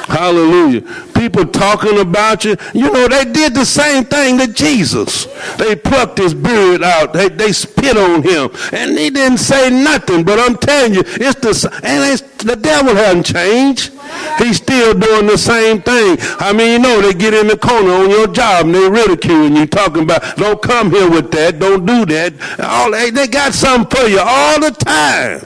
Hallelujah. 0.07 0.83
People 1.15 1.47
talking 1.47 1.99
about 1.99 2.45
you. 2.45 2.57
You 2.73 2.93
know, 2.93 3.09
they 3.09 3.25
did 3.25 3.55
the 3.55 3.65
same 3.65 4.05
thing 4.05 4.39
to 4.39 4.47
Jesus. 4.47 5.27
They 5.57 5.75
plucked 5.75 6.19
his 6.19 6.33
beard 6.33 6.85
out. 6.85 7.13
They, 7.13 7.29
they 7.29 7.51
spit 7.51 7.97
on 7.97 8.23
him. 8.23 8.51
And 8.73 8.97
he 8.97 9.11
didn't 9.11 9.39
say 9.39 9.69
nothing. 9.69 10.23
But 10.23 10.39
I'm 10.39 10.57
telling 10.57 10.95
you, 10.95 11.03
it's 11.05 11.41
the, 11.41 11.81
and 11.83 12.13
it's, 12.13 12.23
the 12.45 12.55
devil 12.55 12.95
hasn't 12.95 13.27
changed. 13.27 13.93
He's 14.39 14.59
still 14.59 14.95
doing 14.95 15.27
the 15.27 15.39
same 15.39 15.83
thing. 15.83 16.19
I 16.39 16.53
mean, 16.53 16.73
you 16.73 16.79
know, 16.79 17.01
they 17.01 17.13
get 17.13 17.35
in 17.35 17.49
the 17.49 17.57
corner 17.57 17.91
on 17.91 18.09
your 18.09 18.29
job 18.29 18.67
and 18.67 18.75
they 18.75 18.89
ridiculing 18.89 19.57
you, 19.57 19.67
talking 19.67 20.05
about, 20.05 20.37
don't 20.37 20.63
come 20.63 20.93
here 20.93 21.11
with 21.11 21.33
that, 21.33 21.59
don't 21.59 21.85
do 21.85 22.07
that. 22.07 22.61
All, 22.61 22.93
they, 22.93 23.11
they 23.11 23.27
got 23.27 23.55
something 23.55 23.99
for 23.99 24.07
you 24.07 24.21
all 24.21 24.61
the 24.61 24.71
time. 24.71 25.41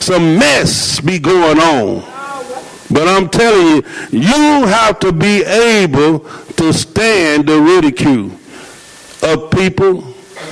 Some 0.00 0.38
mess 0.38 1.00
be 1.00 1.18
going 1.18 1.58
on. 1.58 2.15
But 2.90 3.08
I'm 3.08 3.28
telling 3.28 3.66
you, 3.66 3.82
you 4.10 4.66
have 4.66 5.00
to 5.00 5.12
be 5.12 5.42
able 5.42 6.20
to 6.20 6.72
stand 6.72 7.46
the 7.46 7.60
ridicule 7.60 8.30
of 9.22 9.50
people 9.50 10.02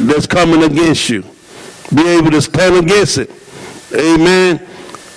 that's 0.00 0.26
coming 0.26 0.62
against 0.64 1.08
you. 1.08 1.24
Be 1.94 2.06
able 2.08 2.30
to 2.32 2.42
stand 2.42 2.76
against 2.76 3.18
it. 3.18 3.30
Amen. 3.94 4.66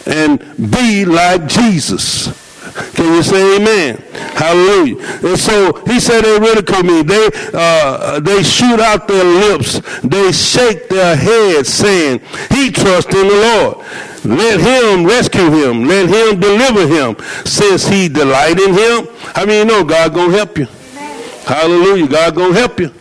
And 0.06 0.72
be 0.72 1.06
like 1.06 1.48
Jesus. 1.48 2.46
Can 2.94 3.16
you 3.16 3.24
say 3.24 3.58
amen? 3.58 3.98
Hallelujah. 4.36 4.98
And 5.28 5.40
so 5.40 5.84
he 5.86 6.00
said 6.00 6.22
they 6.22 6.40
ridicule 6.40 6.84
me. 6.84 7.02
They, 7.02 7.30
uh, 7.54 8.20
they 8.20 8.44
shoot 8.44 8.80
out 8.80 9.08
their 9.08 9.24
lips. 9.24 9.82
They 10.02 10.32
shake 10.32 10.88
their 10.90 11.16
heads 11.16 11.70
saying, 11.70 12.20
he 12.52 12.70
trusts 12.72 13.14
in 13.16 13.28
the 13.28 13.34
Lord. 13.34 13.86
Let 14.28 14.60
him 14.60 15.06
rescue 15.06 15.50
him. 15.50 15.86
Let 15.86 16.10
him 16.10 16.40
deliver 16.40 16.88
him 16.88 17.16
since 17.46 17.88
he 17.88 18.10
delight 18.10 18.60
in 18.60 18.74
him. 18.74 19.08
I 19.36 19.46
mean, 19.46 19.60
you 19.60 19.66
know 19.66 19.84
God 19.84 20.14
gonna 20.14 20.34
help 20.34 20.58
you. 20.58 20.68
Hallelujah. 21.46 22.08
God 22.08 22.36
gonna 22.36 22.54
help 22.54 22.80
you. 22.80 22.92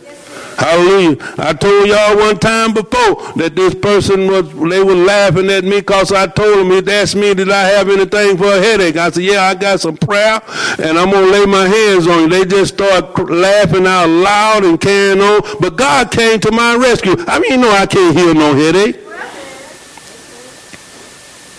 Hallelujah. 0.57 1.17
I 1.37 1.53
told 1.53 1.87
y'all 1.87 2.17
one 2.17 2.39
time 2.39 2.73
before 2.73 3.21
that 3.35 3.55
this 3.55 3.75
person 3.75 4.27
was, 4.27 4.51
they 4.69 4.81
were 4.83 4.95
laughing 4.95 5.49
at 5.51 5.63
me 5.63 5.81
because 5.81 6.11
I 6.11 6.25
told 6.25 6.57
them, 6.57 6.71
he 6.71 6.91
asked 6.91 7.15
me, 7.15 7.35
did 7.35 7.51
I 7.51 7.65
have 7.69 7.89
anything 7.89 8.37
for 8.37 8.45
a 8.45 8.59
headache? 8.59 8.97
I 8.97 9.11
said, 9.11 9.23
yeah, 9.23 9.43
I 9.43 9.53
got 9.53 9.81
some 9.81 9.95
prayer 9.97 10.41
and 10.79 10.97
I'm 10.97 11.11
going 11.11 11.25
to 11.25 11.31
lay 11.31 11.45
my 11.45 11.67
hands 11.67 12.07
on 12.07 12.21
you. 12.21 12.29
They 12.29 12.45
just 12.45 12.73
start 12.73 13.29
laughing 13.29 13.85
out 13.85 14.09
loud 14.09 14.63
and 14.63 14.81
carrying 14.81 15.21
on. 15.21 15.41
But 15.59 15.75
God 15.75 16.09
came 16.09 16.39
to 16.39 16.51
my 16.51 16.75
rescue. 16.75 17.15
I 17.27 17.37
mean, 17.39 17.51
you 17.51 17.57
know 17.57 17.71
I 17.71 17.85
can't 17.85 18.17
heal 18.17 18.33
no 18.33 18.55
headache. 18.55 19.06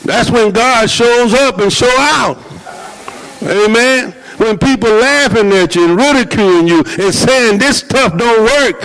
That's 0.09 0.31
when 0.31 0.53
God 0.53 0.89
shows 0.89 1.35
up 1.35 1.59
and 1.59 1.71
show 1.71 1.95
out. 1.99 2.39
Amen. 3.43 4.13
when 4.39 4.57
people 4.57 4.89
laughing 4.89 5.53
at 5.53 5.75
you 5.75 5.85
and 5.85 5.97
ridiculing 5.99 6.67
you 6.67 6.79
and 6.79 7.13
saying 7.15 7.59
this 7.59 7.81
stuff 7.81 8.17
don't 8.17 8.43
work. 8.43 8.81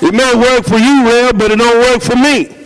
It 0.00 0.14
may 0.14 0.34
work 0.34 0.64
for 0.64 0.78
you, 0.78 1.04
well, 1.04 1.34
but 1.34 1.50
it 1.50 1.58
don't 1.58 1.78
work 1.92 2.00
for 2.00 2.16
me. 2.16 2.56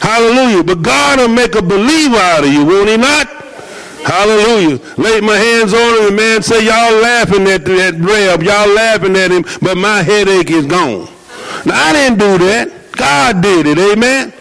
Hallelujah. 0.00 0.62
But 0.64 0.82
God 0.82 1.18
will 1.18 1.28
make 1.28 1.54
a 1.54 1.62
believer 1.62 2.18
out 2.18 2.44
of 2.44 2.52
you, 2.52 2.66
won't 2.66 2.90
he 2.90 2.98
not? 2.98 3.26
Hallelujah. 4.04 4.78
Laid 4.98 5.24
my 5.24 5.38
hands 5.38 5.72
on 5.72 5.80
him 5.80 6.06
and 6.08 6.16
man 6.16 6.42
say, 6.42 6.62
y'all 6.62 7.00
laughing 7.00 7.46
at 7.48 7.64
that 7.64 7.94
Reb. 7.94 8.42
Y'all 8.42 8.68
laughing 8.68 9.16
at 9.16 9.30
him, 9.30 9.46
but 9.62 9.78
my 9.78 10.02
headache 10.02 10.50
is 10.50 10.66
gone. 10.66 11.08
Now, 11.64 11.88
I 11.88 11.92
didn't 11.94 12.18
do 12.18 12.36
that. 12.44 12.70
God 12.92 13.40
did 13.40 13.66
it. 13.66 13.78
Amen. 13.78 14.34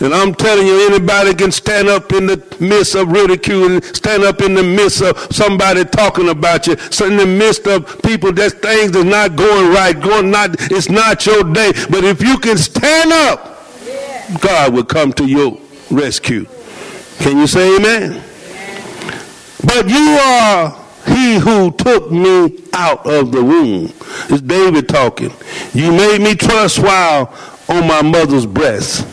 And 0.00 0.14
I'm 0.14 0.34
telling 0.34 0.66
you, 0.66 0.86
anybody 0.86 1.34
can 1.34 1.52
stand 1.52 1.88
up 1.88 2.12
in 2.12 2.26
the 2.26 2.42
midst 2.58 2.94
of 2.94 3.12
ridicule, 3.12 3.82
stand 3.82 4.22
up 4.22 4.40
in 4.40 4.54
the 4.54 4.62
midst 4.62 5.02
of 5.02 5.18
somebody 5.30 5.84
talking 5.84 6.30
about 6.30 6.66
you, 6.66 6.76
so 6.90 7.06
in 7.06 7.18
the 7.18 7.26
midst 7.26 7.66
of 7.66 8.00
people 8.02 8.32
that 8.32 8.62
things 8.62 8.96
are 8.96 9.04
not 9.04 9.36
going 9.36 9.72
right, 9.74 9.98
going 9.98 10.30
not, 10.30 10.56
it's 10.70 10.88
not 10.88 11.24
your 11.26 11.44
day. 11.44 11.72
But 11.90 12.04
if 12.04 12.22
you 12.22 12.38
can 12.38 12.56
stand 12.56 13.12
up, 13.12 13.58
God 14.40 14.72
will 14.72 14.84
come 14.84 15.12
to 15.14 15.26
your 15.26 15.60
rescue. 15.90 16.46
Can 17.18 17.36
you 17.36 17.46
say 17.46 17.76
amen? 17.76 18.22
But 19.62 19.88
you 19.88 20.18
are 20.22 20.80
he 21.06 21.38
who 21.38 21.72
took 21.72 22.10
me 22.10 22.62
out 22.72 23.06
of 23.06 23.32
the 23.32 23.44
womb. 23.44 23.92
It's 24.30 24.40
David 24.40 24.88
talking. 24.88 25.32
You 25.74 25.92
made 25.92 26.20
me 26.22 26.34
trust 26.34 26.78
while 26.78 27.34
on 27.68 27.86
my 27.86 28.02
mother's 28.02 28.46
breast. 28.46 29.06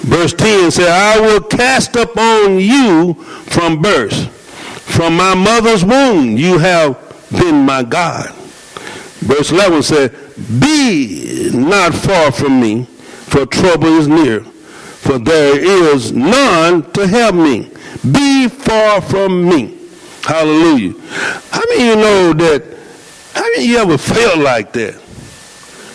Verse 0.00 0.32
10 0.32 0.70
says, 0.70 0.88
I 0.88 1.20
will 1.20 1.40
cast 1.40 1.96
upon 1.96 2.60
you 2.60 3.14
from 3.14 3.82
birth. 3.82 4.28
From 4.98 5.16
my 5.16 5.34
mother's 5.34 5.84
womb 5.84 6.36
you 6.36 6.58
have 6.58 6.96
been 7.30 7.64
my 7.64 7.82
God. 7.82 8.34
Verse 9.20 9.50
11 9.50 9.82
said, 9.82 10.16
Be 10.60 11.50
not 11.52 11.94
far 11.94 12.30
from 12.30 12.60
me, 12.60 12.84
for 12.84 13.44
trouble 13.46 13.98
is 13.98 14.06
near, 14.06 14.40
for 14.40 15.18
there 15.18 15.58
is 15.58 16.12
none 16.12 16.90
to 16.92 17.06
help 17.06 17.34
me. 17.34 17.70
Be 18.10 18.48
far 18.48 19.00
from 19.02 19.48
me. 19.48 19.76
Hallelujah. 20.22 20.94
How 21.50 21.62
many 21.68 21.86
you 21.86 21.96
know 21.96 22.32
that, 22.32 22.78
how 23.34 23.42
many 23.42 23.66
you 23.66 23.78
ever 23.78 23.98
felt 23.98 24.38
like 24.38 24.72
that? 24.74 25.00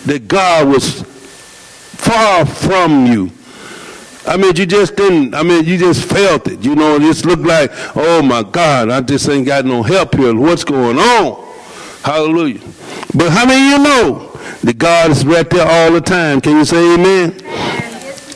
That 0.06 0.28
God 0.28 0.68
was 0.68 1.02
far 1.02 2.46
from 2.46 3.06
you. 3.06 3.32
I 4.26 4.38
mean, 4.38 4.56
you 4.56 4.66
just 4.66 4.96
didn't, 4.96 5.36
I 5.36 5.44
mean, 5.44 5.66
you 5.66 5.78
just 5.78 6.06
felt 6.06 6.48
it. 6.48 6.64
You 6.64 6.76
know, 6.76 6.96
it 6.96 7.02
just 7.02 7.26
looked 7.26 7.44
like, 7.44 7.72
oh 7.96 8.22
my 8.22 8.44
God, 8.44 8.90
I 8.90 9.02
just 9.02 9.28
ain't 9.28 9.46
got 9.46 9.66
no 9.66 9.84
help 9.84 10.16
here. 10.16 10.34
What's 10.36 10.64
going 10.64 10.98
on? 10.98 11.44
Hallelujah. 12.04 12.62
But 13.14 13.32
how 13.32 13.46
many 13.46 13.70
you 13.70 13.84
know 13.84 14.40
that 14.64 14.78
God 14.78 15.12
is 15.12 15.26
right 15.26 15.50
there 15.50 15.68
all 15.68 15.92
the 15.92 16.02
time? 16.02 16.40
Can 16.40 16.58
you 16.58 16.66
say 16.66 16.96
amen? 16.96 17.40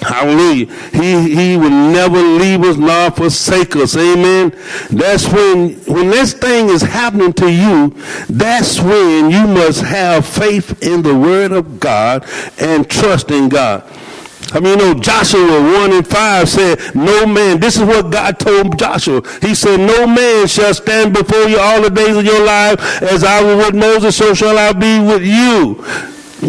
Hallelujah. 0.01 0.67
He, 0.93 1.35
he 1.35 1.57
will 1.57 1.69
never 1.69 2.21
leave 2.21 2.63
us 2.63 2.77
nor 2.77 3.11
forsake 3.11 3.75
us. 3.75 3.95
Amen. 3.97 4.51
That's 4.89 5.27
when, 5.31 5.73
when 5.85 6.09
this 6.09 6.33
thing 6.33 6.69
is 6.69 6.81
happening 6.81 7.33
to 7.33 7.51
you, 7.51 7.95
that's 8.29 8.79
when 8.79 9.31
you 9.31 9.47
must 9.47 9.81
have 9.81 10.25
faith 10.25 10.81
in 10.83 11.01
the 11.01 11.15
word 11.17 11.51
of 11.51 11.79
God 11.79 12.25
and 12.59 12.89
trust 12.89 13.31
in 13.31 13.49
God. 13.49 13.83
I 14.53 14.59
mean, 14.61 14.79
you 14.79 14.93
know, 14.93 14.93
Joshua 14.93 15.41
1 15.41 15.91
and 15.91 16.07
5 16.07 16.49
said, 16.49 16.95
No 16.95 17.25
man, 17.25 17.59
this 17.59 17.75
is 17.75 17.83
what 17.83 18.11
God 18.11 18.39
told 18.39 18.79
Joshua. 18.79 19.21
He 19.41 19.53
said, 19.53 19.77
No 19.77 20.07
man 20.07 20.47
shall 20.47 20.73
stand 20.73 21.13
before 21.13 21.43
you 21.43 21.59
all 21.59 21.81
the 21.81 21.89
days 21.89 22.15
of 22.15 22.23
your 22.23 22.43
life. 22.45 22.79
As 23.01 23.23
I 23.23 23.43
was 23.43 23.65
with 23.65 23.75
Moses, 23.75 24.15
so 24.15 24.33
shall 24.33 24.57
I 24.57 24.71
be 24.71 24.99
with 24.99 25.23
you. 25.23 25.83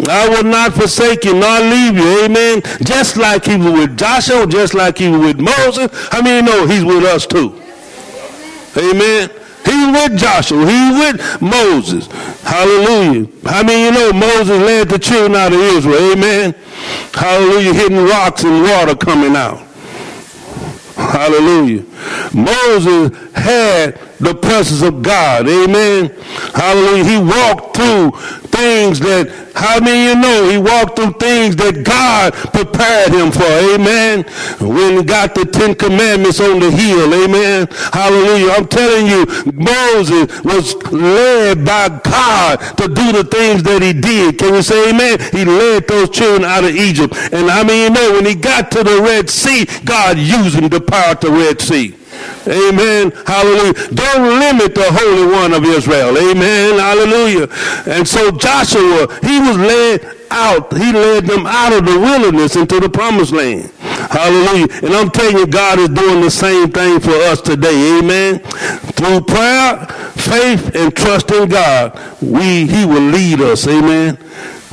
I 0.07 0.29
will 0.29 0.43
not 0.43 0.73
forsake 0.73 1.25
you, 1.25 1.33
nor 1.33 1.59
leave 1.59 1.97
you. 1.97 2.23
Amen. 2.25 2.61
Just 2.83 3.17
like 3.17 3.45
he 3.45 3.57
was 3.57 3.73
with 3.73 3.97
Joshua, 3.97 4.47
just 4.47 4.73
like 4.73 4.97
he 4.97 5.09
was 5.09 5.19
with 5.19 5.39
Moses. 5.39 5.89
I 6.11 6.21
mean, 6.21 6.45
you 6.45 6.51
know, 6.51 6.67
he's 6.67 6.85
with 6.85 7.03
us 7.03 7.25
too. 7.25 7.59
Amen. 8.77 9.29
He 9.69 9.91
with 9.91 10.17
Joshua. 10.17 10.65
He 10.65 10.91
with 10.91 11.41
Moses. 11.41 12.07
Hallelujah. 12.41 13.27
I 13.45 13.63
mean, 13.63 13.85
you 13.85 13.91
know, 13.91 14.13
Moses 14.13 14.49
led 14.49 14.89
the 14.89 14.99
children 14.99 15.35
out 15.35 15.53
of 15.53 15.59
Israel. 15.59 16.11
Amen. 16.11 16.55
Hallelujah. 17.13 17.73
Hitting 17.73 18.05
rocks 18.05 18.43
and 18.43 18.63
water 18.63 18.95
coming 18.95 19.35
out. 19.35 19.59
Hallelujah. 20.95 21.83
Moses 22.33 23.17
had 23.33 23.99
the 24.19 24.35
presence 24.35 24.81
of 24.81 25.01
God. 25.01 25.47
Amen. 25.47 26.09
Hallelujah. 26.53 27.03
He 27.03 27.17
walked 27.17 27.77
through 27.77 28.11
things 28.59 28.99
that, 28.99 29.31
how 29.55 29.79
many 29.79 30.11
you 30.11 30.15
know, 30.19 30.49
he 30.49 30.57
walked 30.57 30.99
through 30.99 31.15
things 31.15 31.55
that 31.57 31.83
God 31.83 32.33
prepared 32.51 33.11
him 33.15 33.31
for. 33.31 33.47
Amen. 33.71 34.27
When 34.59 34.97
he 34.97 35.03
got 35.03 35.33
the 35.33 35.45
Ten 35.45 35.75
Commandments 35.75 36.39
on 36.39 36.59
the 36.59 36.71
hill. 36.71 37.07
Amen. 37.13 37.67
Hallelujah. 37.93 38.51
I'm 38.51 38.67
telling 38.67 39.07
you, 39.07 39.23
Moses 39.55 40.27
was 40.43 40.75
led 40.91 41.63
by 41.65 41.87
God 42.03 42.59
to 42.77 42.87
do 42.87 43.11
the 43.15 43.23
things 43.23 43.63
that 43.63 43.81
he 43.81 43.93
did. 43.93 44.37
Can 44.37 44.55
you 44.55 44.61
say 44.61 44.91
amen? 44.91 45.19
He 45.31 45.45
led 45.45 45.87
those 45.87 46.09
children 46.09 46.43
out 46.43 46.63
of 46.63 46.75
Egypt. 46.75 47.15
And 47.31 47.49
I 47.49 47.63
mean, 47.63 47.79
you 47.79 47.89
know, 47.89 48.11
when 48.13 48.25
he 48.25 48.35
got 48.35 48.71
to 48.71 48.83
the 48.83 49.01
Red 49.01 49.29
Sea, 49.29 49.65
God 49.85 50.17
used 50.17 50.55
him 50.59 50.69
to 50.69 50.79
part 50.79 51.21
the 51.21 51.31
Red 51.31 51.61
Sea. 51.61 51.95
Amen. 52.47 53.11
Hallelujah. 53.25 53.73
Don't 53.93 54.39
limit 54.39 54.75
the 54.75 54.87
Holy 54.89 55.25
One 55.31 55.53
of 55.53 55.63
Israel. 55.65 56.17
Amen. 56.17 56.79
Hallelujah. 56.79 57.47
And 57.85 58.07
so 58.07 58.31
Joshua, 58.31 59.07
he 59.21 59.39
was 59.39 59.57
led 59.57 60.15
out. 60.31 60.71
He 60.73 60.91
led 60.91 61.25
them 61.25 61.45
out 61.45 61.73
of 61.73 61.85
the 61.85 61.99
wilderness 61.99 62.55
into 62.55 62.79
the 62.79 62.89
promised 62.89 63.31
land. 63.31 63.71
Hallelujah. 63.79 64.67
And 64.83 64.93
I'm 64.95 65.09
telling 65.09 65.37
you, 65.37 65.47
God 65.47 65.79
is 65.79 65.89
doing 65.89 66.21
the 66.21 66.31
same 66.31 66.71
thing 66.71 66.99
for 66.99 67.11
us 67.11 67.41
today. 67.41 67.99
Amen. 67.99 68.39
Through 68.39 69.21
prayer, 69.21 69.85
faith, 70.15 70.75
and 70.75 70.95
trust 70.95 71.31
in 71.31 71.49
God, 71.49 71.99
we, 72.21 72.67
he 72.67 72.85
will 72.85 73.01
lead 73.01 73.41
us. 73.41 73.67
Amen. 73.67 74.17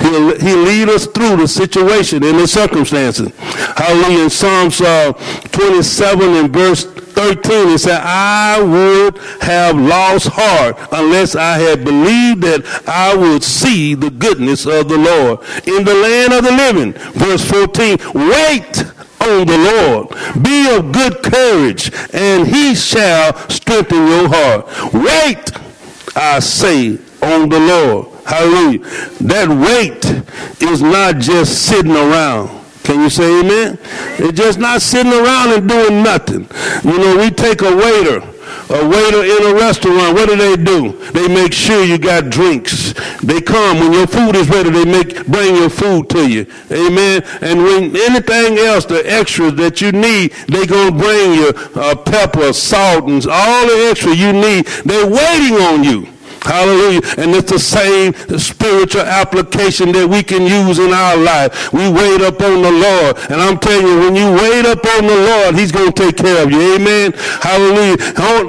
He'll, 0.06 0.38
he'll 0.38 0.62
lead 0.62 0.88
us 0.88 1.06
through 1.06 1.36
the 1.36 1.48
situation 1.48 2.22
and 2.22 2.38
the 2.38 2.46
circumstances. 2.46 3.32
Hallelujah. 3.36 4.24
In 4.24 4.30
Psalms 4.30 4.80
uh, 4.80 5.12
27 5.52 6.34
and 6.34 6.52
verse 6.52 6.84
13, 6.84 7.68
it 7.70 7.78
said, 7.78 8.00
I 8.02 8.62
would 8.62 9.18
have 9.42 9.76
lost 9.76 10.28
heart 10.30 10.76
unless 10.92 11.34
I 11.34 11.58
had 11.58 11.84
believed 11.84 12.42
that 12.42 12.64
I 12.86 13.16
would 13.16 13.42
see 13.42 13.94
the 13.94 14.10
goodness 14.10 14.66
of 14.66 14.88
the 14.88 14.98
Lord 14.98 15.40
in 15.66 15.84
the 15.84 15.94
land 15.94 16.32
of 16.32 16.44
the 16.44 16.52
living. 16.52 16.92
Verse 17.14 17.44
14, 17.50 17.98
wait 18.14 18.84
on 19.20 19.46
the 19.46 19.58
Lord. 19.58 20.42
Be 20.42 20.74
of 20.74 20.92
good 20.92 21.22
courage, 21.22 21.90
and 22.12 22.46
he 22.46 22.74
shall 22.74 23.36
strengthen 23.48 24.06
your 24.06 24.28
heart. 24.28 24.66
Wait, 24.92 25.52
I 26.14 26.38
say, 26.40 26.98
on 27.22 27.48
the 27.48 27.58
Lord. 27.58 28.15
Hallelujah. 28.26 28.80
That 29.20 29.48
wait 29.48 30.04
is 30.60 30.82
not 30.82 31.18
just 31.18 31.66
sitting 31.66 31.92
around. 31.92 32.48
Can 32.82 33.00
you 33.00 33.10
say 33.10 33.40
amen? 33.40 33.78
It's 34.18 34.36
just 34.36 34.58
not 34.58 34.82
sitting 34.82 35.12
around 35.12 35.52
and 35.52 35.68
doing 35.68 36.02
nothing. 36.02 36.48
You 36.84 36.98
know, 36.98 37.16
we 37.18 37.30
take 37.30 37.62
a 37.62 37.74
waiter, 37.74 38.18
a 38.70 38.88
waiter 38.88 39.24
in 39.24 39.46
a 39.46 39.54
restaurant, 39.54 40.14
what 40.14 40.28
do 40.28 40.36
they 40.36 40.56
do? 40.56 40.92
They 41.12 41.28
make 41.28 41.52
sure 41.52 41.84
you 41.84 41.98
got 41.98 42.30
drinks. 42.30 42.94
They 43.22 43.40
come 43.40 43.78
when 43.78 43.92
your 43.92 44.06
food 44.08 44.34
is 44.34 44.48
ready, 44.48 44.70
they 44.70 44.84
make 44.84 45.26
bring 45.26 45.54
your 45.54 45.70
food 45.70 46.08
to 46.10 46.28
you. 46.28 46.46
Amen. 46.70 47.22
And 47.42 47.62
when 47.62 47.96
anything 47.96 48.58
else, 48.58 48.86
the 48.86 49.02
extras 49.04 49.54
that 49.54 49.80
you 49.80 49.92
need, 49.92 50.32
they 50.48 50.66
gonna 50.66 50.96
bring 50.96 51.34
you 51.34 51.52
uh, 51.80 51.94
pepper, 51.94 52.52
salt, 52.52 53.04
and 53.08 53.24
all 53.26 53.66
the 53.66 53.88
extra 53.90 54.14
you 54.14 54.32
need. 54.32 54.66
They're 54.84 55.06
waiting 55.06 55.56
on 55.60 55.84
you. 55.84 56.15
Hallelujah. 56.46 57.02
And 57.18 57.34
it's 57.34 57.50
the 57.50 57.58
same 57.58 58.14
spiritual 58.38 59.02
application 59.02 59.90
that 59.92 60.06
we 60.06 60.22
can 60.22 60.42
use 60.46 60.78
in 60.78 60.92
our 60.92 61.16
life. 61.16 61.72
We 61.72 61.90
wait 61.90 62.22
upon 62.22 62.62
the 62.62 62.70
Lord. 62.70 63.18
And 63.30 63.42
I'm 63.42 63.58
telling 63.58 63.86
you, 63.86 63.98
when 63.98 64.14
you 64.14 64.30
wait 64.30 64.64
upon 64.64 65.06
the 65.06 65.16
Lord, 65.16 65.54
he's 65.56 65.72
going 65.72 65.92
to 65.92 66.02
take 66.04 66.16
care 66.16 66.42
of 66.42 66.50
you. 66.50 66.76
Amen. 66.76 67.12
Hallelujah. 67.42 67.98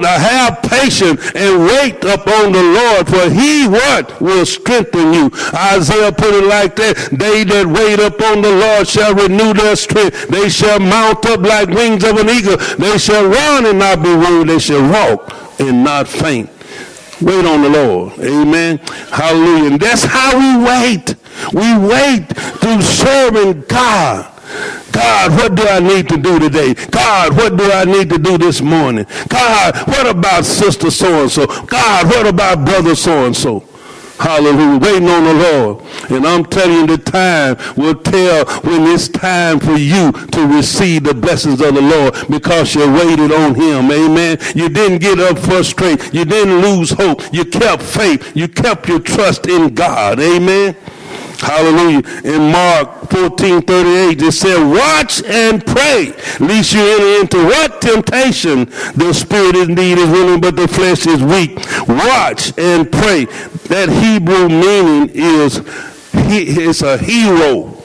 Have 0.07 0.62
patience 0.63 1.31
and 1.36 1.65
wait 1.65 2.03
upon 2.03 2.51
the 2.51 2.63
Lord, 2.63 3.07
for 3.07 3.29
he 3.29 3.67
what? 3.67 4.21
Will 4.21 4.45
strengthen 4.45 5.13
you. 5.13 5.31
Isaiah 5.53 6.12
put 6.12 6.33
it 6.33 6.45
like 6.45 6.75
that. 6.77 7.10
They 7.12 7.43
that 7.45 7.65
wait 7.65 7.99
upon 7.99 8.41
the 8.41 8.51
Lord 8.51 8.88
shall 8.88 9.15
renew 9.15 9.53
their 9.53 9.75
strength. 9.75 10.27
They 10.27 10.49
shall 10.49 10.79
mount 10.79 11.25
up 11.25 11.41
like 11.41 11.69
wings 11.69 12.03
of 12.03 12.17
an 12.17 12.29
eagle. 12.29 12.57
They 12.77 12.97
shall 12.97 13.25
run 13.27 13.65
and 13.65 13.79
not 13.79 14.03
be 14.03 14.13
weary. 14.13 14.43
They 14.45 14.60
shall 14.60 14.83
walk 14.91 15.33
and 15.60 15.83
not 15.83 16.07
faint. 16.07 16.49
Wait 17.21 17.45
on 17.45 17.62
the 17.62 17.69
Lord. 17.69 18.19
Amen. 18.19 18.77
Hallelujah. 19.12 19.71
And 19.71 19.80
that's 19.80 20.03
how 20.03 20.38
we 20.38 20.65
wait. 20.65 21.15
We 21.53 21.77
wait 21.77 22.27
through 22.60 22.82
serving 22.82 23.62
God. 23.67 24.34
God, 24.91 25.32
what 25.32 25.56
do 25.56 25.67
I 25.67 25.80
need 25.80 26.10
to 26.10 26.17
do 26.17 26.39
today? 26.39 26.73
God, 26.73 27.36
what 27.36 27.58
do 27.58 27.71
I 27.71 27.86
need 27.86 28.10
to 28.10 28.17
do 28.17 28.38
this 28.38 28.62
morning? 28.62 29.06
God, 29.27 29.75
what 29.88 30.08
about 30.08 30.45
sister 30.45 30.89
so 30.89 31.23
and 31.23 31.32
so? 31.32 31.45
God, 31.45 32.08
what 32.08 32.25
about 32.25 32.65
brother 32.65 32.95
so 32.95 33.25
and 33.25 33.36
so? 33.36 33.63
Hallelujah. 34.17 34.80
Waiting 34.80 35.10
on 35.10 35.23
the 35.23 35.34
Lord. 35.34 35.84
And 36.10 36.25
I'm 36.25 36.45
telling 36.45 36.89
you, 36.89 36.97
the 36.97 36.97
time 36.97 37.58
will 37.75 37.95
tell 37.95 38.45
when 38.62 38.88
it's 38.91 39.08
time 39.08 39.60
for 39.60 39.75
you 39.75 40.12
to 40.12 40.47
receive 40.47 41.03
the 41.03 41.13
blessings 41.13 41.62
of 41.62 41.75
the 41.75 41.82
Lord 41.82 42.15
because 42.30 42.73
you 42.73 42.91
waited 42.91 43.32
on 43.32 43.53
him. 43.56 43.91
Amen. 43.91 44.39
You 44.56 44.69
didn't 44.69 44.99
get 44.99 45.19
up 45.19 45.38
frustrated. 45.39 46.13
You 46.13 46.25
didn't 46.25 46.62
lose 46.62 46.91
hope. 46.91 47.21
You 47.32 47.45
kept 47.45 47.84
faith. 47.84 48.36
You 48.36 48.47
kept 48.47 48.88
your 48.88 48.99
trust 48.99 49.47
in 49.47 49.75
God. 49.75 50.19
Amen. 50.19 50.75
Hallelujah. 51.39 52.02
In 52.23 52.52
Mark 52.52 53.10
14, 53.10 53.62
38, 53.62 54.21
it 54.21 54.32
said, 54.32 54.63
watch 54.63 55.23
and 55.23 55.63
pray, 55.65 56.13
lest 56.39 56.73
you 56.73 56.82
enter 56.82 57.21
into 57.21 57.45
what 57.45 57.82
temptation? 57.82 58.65
The 58.95 59.13
spirit 59.13 59.56
indeed 59.56 60.00
is 60.00 60.10
willing, 60.10 60.41
but 60.41 60.56
the 60.56 60.67
flesh 60.67 61.06
is 61.06 61.21
weak. 61.23 61.58
Watch 61.88 62.58
and 62.58 62.91
pray. 62.91 63.26
That 63.67 63.89
Hebrew 63.89 64.50
meaning 64.50 65.12
is, 65.13 65.58
he, 66.28 66.63
it's 66.63 66.82
a 66.82 66.97
hero. 66.97 67.78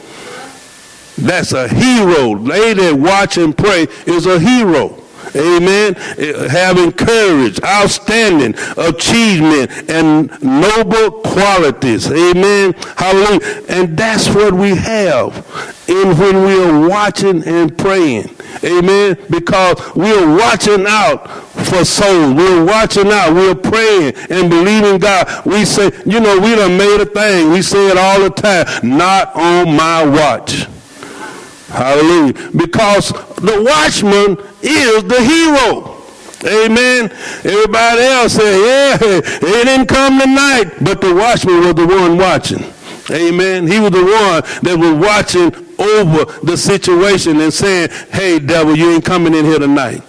That's 1.18 1.52
a 1.52 1.68
hero. 1.68 2.38
They 2.38 2.72
that 2.74 2.94
watch 2.94 3.36
and 3.36 3.56
pray 3.56 3.86
is 4.06 4.26
a 4.26 4.40
hero. 4.40 5.01
Amen. 5.34 5.94
Having 5.94 6.92
courage, 6.92 7.62
outstanding 7.62 8.54
achievement, 8.76 9.90
and 9.90 10.30
noble 10.42 11.20
qualities. 11.22 12.10
Amen. 12.10 12.74
Hallelujah. 12.96 13.64
And 13.68 13.96
that's 13.96 14.28
what 14.28 14.52
we 14.52 14.74
have 14.76 15.34
in 15.88 16.16
when 16.16 16.44
we 16.46 16.62
are 16.62 16.88
watching 16.88 17.42
and 17.44 17.76
praying. 17.76 18.34
Amen. 18.64 19.16
Because 19.30 19.94
we're 19.94 20.36
watching 20.36 20.86
out 20.86 21.28
for 21.66 21.84
souls. 21.84 22.34
We're 22.34 22.64
watching 22.64 23.08
out. 23.08 23.34
We're 23.34 23.54
praying 23.54 24.14
and 24.30 24.50
believing 24.50 24.98
God. 24.98 25.46
We 25.46 25.64
say, 25.64 25.90
you 26.04 26.20
know, 26.20 26.38
we 26.38 26.54
done 26.54 26.76
made 26.76 27.00
a 27.00 27.06
thing. 27.06 27.50
We 27.50 27.62
say 27.62 27.88
it 27.88 27.98
all 27.98 28.20
the 28.20 28.30
time. 28.30 28.66
Not 28.96 29.34
on 29.34 29.74
my 29.76 30.04
watch. 30.04 30.66
Hallelujah. 31.72 32.34
Because 32.54 33.08
the 33.36 33.64
watchman 33.64 34.36
is 34.62 35.04
the 35.04 35.20
hero. 35.20 35.96
Amen. 36.44 37.10
Everybody 37.44 38.02
else 38.02 38.34
said, 38.34 38.58
yeah, 38.58 38.96
he 38.98 39.64
didn't 39.64 39.86
come 39.86 40.18
tonight. 40.18 40.72
But 40.82 41.00
the 41.00 41.14
watchman 41.14 41.60
was 41.60 41.74
the 41.74 41.86
one 41.86 42.18
watching. 42.18 42.64
Amen. 43.10 43.66
He 43.66 43.78
was 43.80 43.90
the 43.90 44.04
one 44.04 44.42
that 44.62 44.76
was 44.78 44.94
watching 44.94 45.54
over 45.78 46.24
the 46.44 46.56
situation 46.56 47.40
and 47.40 47.52
saying, 47.52 47.90
hey, 48.10 48.38
devil, 48.38 48.76
you 48.76 48.90
ain't 48.90 49.04
coming 49.04 49.34
in 49.34 49.44
here 49.44 49.58
tonight. 49.58 50.02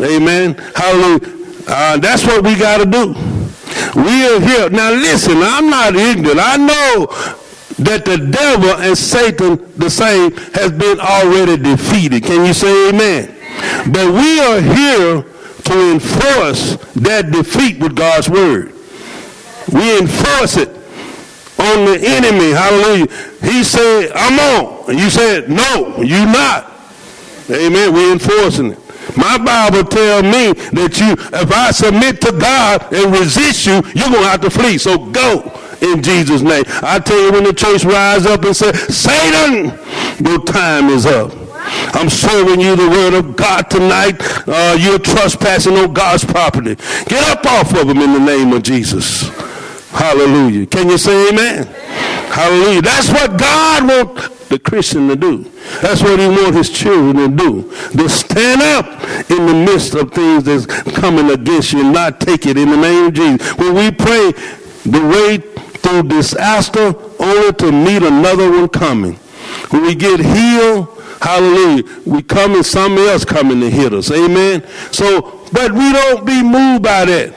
Amen. 0.00 0.54
Hallelujah. 0.74 1.36
Uh, 1.68 1.96
that's 1.98 2.24
what 2.24 2.44
we 2.44 2.54
got 2.56 2.78
to 2.78 2.86
do. 2.86 3.14
We 3.96 4.26
are 4.26 4.40
here. 4.40 4.70
Now 4.70 4.92
listen, 4.92 5.38
I'm 5.38 5.68
not 5.68 5.94
ignorant. 5.94 6.40
I 6.40 6.56
know 6.56 7.06
that 7.78 8.04
the 8.04 8.16
devil 8.16 8.70
and 8.70 8.96
Satan, 8.96 9.56
the 9.76 9.90
same, 9.90 10.32
has 10.54 10.72
been 10.72 10.98
already 11.00 11.56
defeated. 11.56 12.24
Can 12.24 12.46
you 12.46 12.54
say 12.54 12.88
amen? 12.88 13.34
But 13.92 14.12
we 14.12 14.40
are 14.40 14.60
here 14.60 15.22
to 15.22 15.92
enforce 15.92 16.76
that 16.94 17.30
defeat 17.32 17.78
with 17.78 17.96
God's 17.96 18.28
word. 18.30 18.72
We 19.72 19.98
enforce 19.98 20.56
it 20.56 20.68
on 21.58 21.84
the 21.84 21.98
enemy. 22.00 22.50
Hallelujah. 22.52 23.06
He 23.42 23.64
said, 23.64 24.12
I'm 24.14 24.38
on. 24.38 24.90
And 24.90 24.98
you 24.98 25.10
said, 25.10 25.50
no, 25.50 26.02
you're 26.02 26.26
not. 26.26 26.72
Amen. 27.50 27.92
We're 27.92 28.12
enforcing 28.12 28.72
it. 28.72 28.78
My 29.16 29.38
Bible 29.38 29.84
tells 29.84 30.24
me 30.24 30.52
that 30.72 30.98
you, 31.00 31.12
if 31.12 31.52
I 31.52 31.70
submit 31.70 32.20
to 32.22 32.32
God 32.32 32.92
and 32.92 33.12
resist 33.14 33.66
you, 33.66 33.74
you're 33.94 34.10
going 34.10 34.22
to 34.22 34.28
have 34.28 34.40
to 34.42 34.50
flee. 34.50 34.78
So 34.78 34.98
go 34.98 35.40
in 35.80 36.02
Jesus' 36.02 36.42
name. 36.42 36.64
I 36.82 36.98
tell 36.98 37.20
you, 37.20 37.32
when 37.32 37.44
the 37.44 37.52
church 37.52 37.84
rise 37.84 38.26
up 38.26 38.44
and 38.44 38.56
say, 38.56 38.72
Satan, 38.72 39.78
your 40.24 40.42
time 40.44 40.88
is 40.88 41.06
up. 41.06 41.32
I'm 41.94 42.08
serving 42.08 42.60
you 42.60 42.76
the 42.76 42.88
word 42.88 43.14
of 43.14 43.36
God 43.36 43.70
tonight. 43.70 44.16
Uh, 44.46 44.76
you're 44.78 44.98
trespassing 44.98 45.76
on 45.76 45.92
God's 45.92 46.24
property. 46.24 46.76
Get 47.06 47.24
up 47.28 47.44
off 47.46 47.74
of 47.74 47.88
them 47.88 47.98
in 47.98 48.12
the 48.12 48.20
name 48.20 48.52
of 48.52 48.62
Jesus. 48.62 49.28
Hallelujah. 49.90 50.66
Can 50.66 50.88
you 50.88 50.98
say 50.98 51.30
amen? 51.30 51.66
Hallelujah. 51.66 52.82
That's 52.82 53.08
what 53.10 53.38
God 53.38 53.88
wants 53.88 54.48
the 54.48 54.58
Christian 54.58 55.08
to 55.08 55.16
do. 55.16 55.50
That's 55.80 56.02
what 56.02 56.20
he 56.20 56.28
wants 56.28 56.56
his 56.56 56.70
children 56.70 57.16
to 57.16 57.28
do. 57.36 57.62
To 57.96 58.08
stand 58.08 58.62
up 58.62 58.86
in 59.30 59.46
the 59.46 59.54
midst 59.54 59.94
of 59.94 60.12
things 60.12 60.44
that's 60.44 60.66
coming 60.92 61.30
against 61.30 61.72
you 61.72 61.80
and 61.80 61.92
not 61.92 62.20
take 62.20 62.46
it 62.46 62.56
in 62.56 62.70
the 62.70 62.76
name 62.76 63.06
of 63.06 63.14
Jesus. 63.14 63.54
When 63.56 63.74
we 63.74 63.90
pray, 63.90 64.32
the 64.84 65.00
way 65.00 65.55
through 65.86 66.02
disaster 66.04 66.94
only 67.20 67.52
to 67.52 67.70
meet 67.70 68.02
another 68.02 68.50
one 68.50 68.68
coming. 68.68 69.14
When 69.70 69.82
we 69.82 69.94
get 69.94 70.20
healed, 70.20 70.88
hallelujah, 71.20 71.84
we 72.04 72.22
come 72.22 72.54
and 72.54 72.66
somebody 72.66 73.08
else 73.08 73.24
coming 73.24 73.60
to 73.60 73.70
hit 73.70 73.92
us. 73.92 74.10
Amen. 74.10 74.66
So, 74.90 75.46
but 75.52 75.72
we 75.72 75.92
don't 75.92 76.26
be 76.26 76.42
moved 76.42 76.82
by 76.82 77.04
that. 77.04 77.36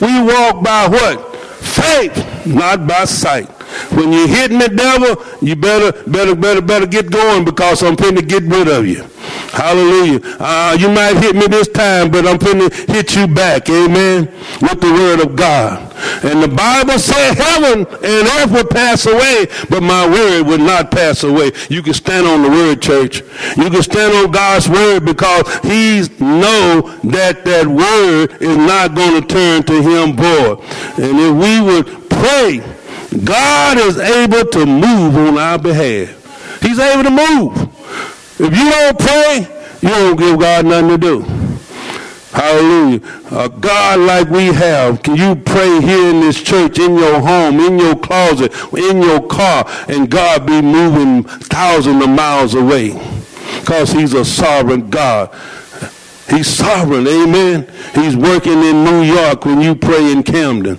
We 0.00 0.22
walk 0.22 0.62
by 0.62 0.88
what? 0.88 1.36
Faith, 1.36 2.46
not 2.46 2.86
by 2.86 3.04
sight. 3.04 3.55
When 3.96 4.12
you're 4.12 4.28
hitting 4.28 4.58
the 4.58 4.68
devil, 4.68 5.24
you 5.40 5.56
better, 5.56 5.90
better, 6.08 6.34
better, 6.34 6.60
better 6.60 6.86
get 6.86 7.10
going 7.10 7.44
because 7.44 7.82
I'm 7.82 7.96
finna 7.96 8.26
get 8.26 8.42
rid 8.42 8.68
of 8.68 8.86
you. 8.86 9.04
Hallelujah. 9.50 10.20
Uh, 10.38 10.76
you 10.78 10.90
might 10.90 11.16
hit 11.16 11.34
me 11.34 11.46
this 11.46 11.68
time, 11.68 12.10
but 12.10 12.26
I'm 12.26 12.38
finna 12.38 12.70
hit 12.88 13.16
you 13.16 13.26
back. 13.26 13.70
Amen. 13.70 14.26
With 14.60 14.80
the 14.80 14.92
word 14.92 15.20
of 15.20 15.34
God. 15.34 15.94
And 16.22 16.42
the 16.42 16.48
Bible 16.48 16.98
said 16.98 17.34
heaven 17.34 17.86
and 17.86 18.28
earth 18.28 18.52
will 18.52 18.66
pass 18.66 19.06
away, 19.06 19.46
but 19.70 19.82
my 19.82 20.06
word 20.06 20.42
will 20.46 20.58
not 20.58 20.90
pass 20.90 21.22
away. 21.24 21.52
You 21.70 21.82
can 21.82 21.94
stand 21.94 22.26
on 22.26 22.42
the 22.42 22.50
word, 22.50 22.82
church. 22.82 23.22
You 23.56 23.70
can 23.70 23.82
stand 23.82 24.14
on 24.14 24.30
God's 24.30 24.68
word 24.68 25.06
because 25.06 25.46
he 25.62 26.06
know 26.22 26.82
that 27.04 27.44
that 27.44 27.66
word 27.66 28.42
is 28.42 28.56
not 28.56 28.94
going 28.94 29.22
to 29.22 29.26
turn 29.26 29.62
to 29.62 29.82
him 29.82 30.16
void. 30.16 30.60
And 30.98 31.18
if 31.18 31.32
we 31.34 31.60
would 31.62 32.10
pray, 32.10 32.75
God 33.24 33.78
is 33.78 33.98
able 33.98 34.44
to 34.50 34.66
move 34.66 35.16
on 35.16 35.38
our 35.38 35.58
behalf. 35.58 36.62
He's 36.62 36.78
able 36.78 37.04
to 37.04 37.10
move. 37.10 37.62
If 38.38 38.56
you 38.56 38.70
don't 38.70 38.98
pray, 38.98 39.46
you 39.80 39.88
don't 39.88 40.16
give 40.16 40.38
God 40.38 40.66
nothing 40.66 40.88
to 40.90 40.98
do. 40.98 41.20
Hallelujah. 42.32 43.00
A 43.30 43.48
God 43.48 44.00
like 44.00 44.28
we 44.28 44.46
have, 44.46 45.02
can 45.02 45.16
you 45.16 45.36
pray 45.36 45.80
here 45.80 46.10
in 46.10 46.20
this 46.20 46.42
church, 46.42 46.78
in 46.78 46.94
your 46.96 47.20
home, 47.20 47.60
in 47.60 47.78
your 47.78 47.96
closet, 47.96 48.52
in 48.76 49.00
your 49.00 49.26
car, 49.26 49.64
and 49.88 50.10
God 50.10 50.44
be 50.44 50.60
moving 50.60 51.22
thousands 51.22 52.04
of 52.04 52.10
miles 52.10 52.54
away? 52.54 52.90
Because 53.60 53.90
he's 53.90 54.12
a 54.12 54.24
sovereign 54.24 54.90
God. 54.90 55.30
He's 56.28 56.48
sovereign, 56.48 57.06
amen. 57.06 57.68
He's 57.94 58.16
working 58.16 58.60
in 58.62 58.84
New 58.84 59.02
York 59.02 59.44
when 59.44 59.60
you 59.60 59.76
pray 59.76 60.10
in 60.10 60.24
Camden. 60.24 60.78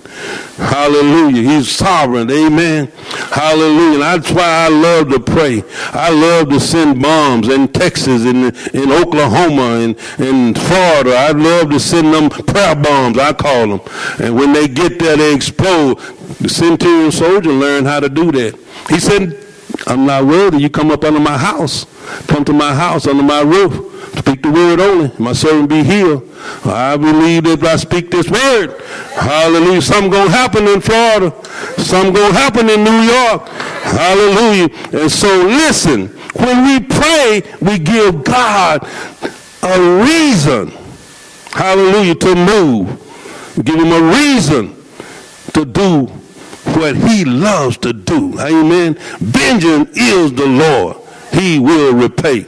Hallelujah. 0.56 1.42
He's 1.42 1.70
sovereign, 1.70 2.30
amen. 2.30 2.88
Hallelujah. 3.30 3.98
That's 3.98 4.30
why 4.30 4.66
I 4.66 4.68
love 4.68 5.08
to 5.08 5.20
pray. 5.20 5.62
I 5.92 6.10
love 6.10 6.50
to 6.50 6.60
send 6.60 7.00
bombs 7.00 7.48
in 7.48 7.68
Texas, 7.68 8.24
in, 8.26 8.54
in 8.74 8.92
Oklahoma, 8.92 9.78
in, 9.78 9.96
in 10.18 10.54
Florida. 10.54 11.16
I 11.16 11.30
love 11.30 11.70
to 11.70 11.80
send 11.80 12.12
them 12.12 12.28
prayer 12.28 12.76
bombs, 12.76 13.16
I 13.16 13.32
call 13.32 13.68
them. 13.68 13.80
And 14.20 14.36
when 14.36 14.52
they 14.52 14.68
get 14.68 14.98
there, 14.98 15.16
they 15.16 15.34
explode. 15.34 15.98
The 16.40 16.48
centurion 16.48 17.10
soldier 17.10 17.52
learned 17.52 17.86
how 17.86 18.00
to 18.00 18.10
do 18.10 18.30
that. 18.32 18.54
He 18.90 19.00
said, 19.00 19.44
I'm 19.86 20.04
not 20.04 20.26
worthy. 20.26 20.58
You 20.58 20.68
come 20.68 20.90
up 20.90 21.04
under 21.04 21.20
my 21.20 21.38
house. 21.38 21.86
Come 22.26 22.44
to 22.44 22.52
my 22.52 22.74
house, 22.74 23.06
under 23.06 23.22
my 23.22 23.40
roof. 23.40 23.88
Speak 24.18 24.42
the 24.42 24.50
word 24.50 24.80
only. 24.80 25.12
My 25.18 25.32
servant 25.32 25.68
be 25.68 25.84
healed. 25.84 26.28
I 26.64 26.96
believe 26.96 27.44
that 27.44 27.58
if 27.60 27.64
I 27.64 27.76
speak 27.76 28.10
this 28.10 28.28
word, 28.28 28.80
hallelujah, 29.14 29.80
something 29.80 30.10
going 30.10 30.26
to 30.26 30.32
happen 30.32 30.66
in 30.66 30.80
Florida. 30.80 31.32
Something 31.78 32.14
going 32.14 32.32
to 32.32 32.38
happen 32.38 32.68
in 32.68 32.82
New 32.82 33.00
York. 33.02 33.48
Hallelujah. 33.48 34.68
And 35.00 35.10
so 35.10 35.28
listen, 35.46 36.08
when 36.34 36.64
we 36.66 36.84
pray, 36.84 37.42
we 37.60 37.78
give 37.78 38.24
God 38.24 38.86
a 39.62 40.02
reason, 40.04 40.68
hallelujah, 41.52 42.14
to 42.16 42.34
move. 42.34 43.04
Give 43.64 43.76
him 43.76 43.92
a 43.92 44.12
reason 44.12 44.74
to 45.54 45.64
do 45.64 46.06
what 46.74 46.96
he 46.96 47.24
loves 47.24 47.76
to 47.78 47.92
do. 47.92 48.38
Amen. 48.40 48.98
Benjamin 49.20 49.88
is 49.94 50.32
the 50.32 50.46
Lord. 50.46 50.96
He 51.32 51.58
will 51.58 51.94
repay 51.94 52.46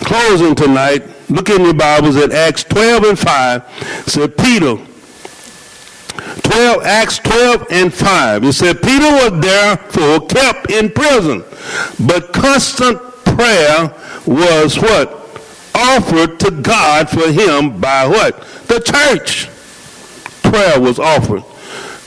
closing 0.00 0.54
tonight, 0.54 1.02
look 1.30 1.50
in 1.50 1.62
your 1.62 1.74
Bibles 1.74 2.16
at 2.16 2.32
Acts 2.32 2.64
12 2.64 3.04
and 3.04 3.18
5. 3.18 3.64
It 4.06 4.10
said 4.10 4.36
Peter, 4.36 4.76
12, 6.42 6.82
Acts 6.82 7.18
12 7.18 7.66
and 7.70 7.92
5. 7.92 8.44
It 8.44 8.52
said 8.52 8.82
Peter 8.82 9.04
was 9.04 9.40
therefore 9.40 10.26
kept 10.26 10.70
in 10.70 10.90
prison, 10.90 11.44
but 12.06 12.32
constant 12.32 12.98
prayer 13.24 13.94
was 14.26 14.78
what? 14.78 15.14
Offered 15.74 16.40
to 16.40 16.50
God 16.50 17.08
for 17.08 17.30
him 17.30 17.80
by 17.80 18.06
what? 18.06 18.40
The 18.66 18.80
church. 18.80 19.48
Prayer 20.42 20.80
was 20.80 20.98
offered. 20.98 21.44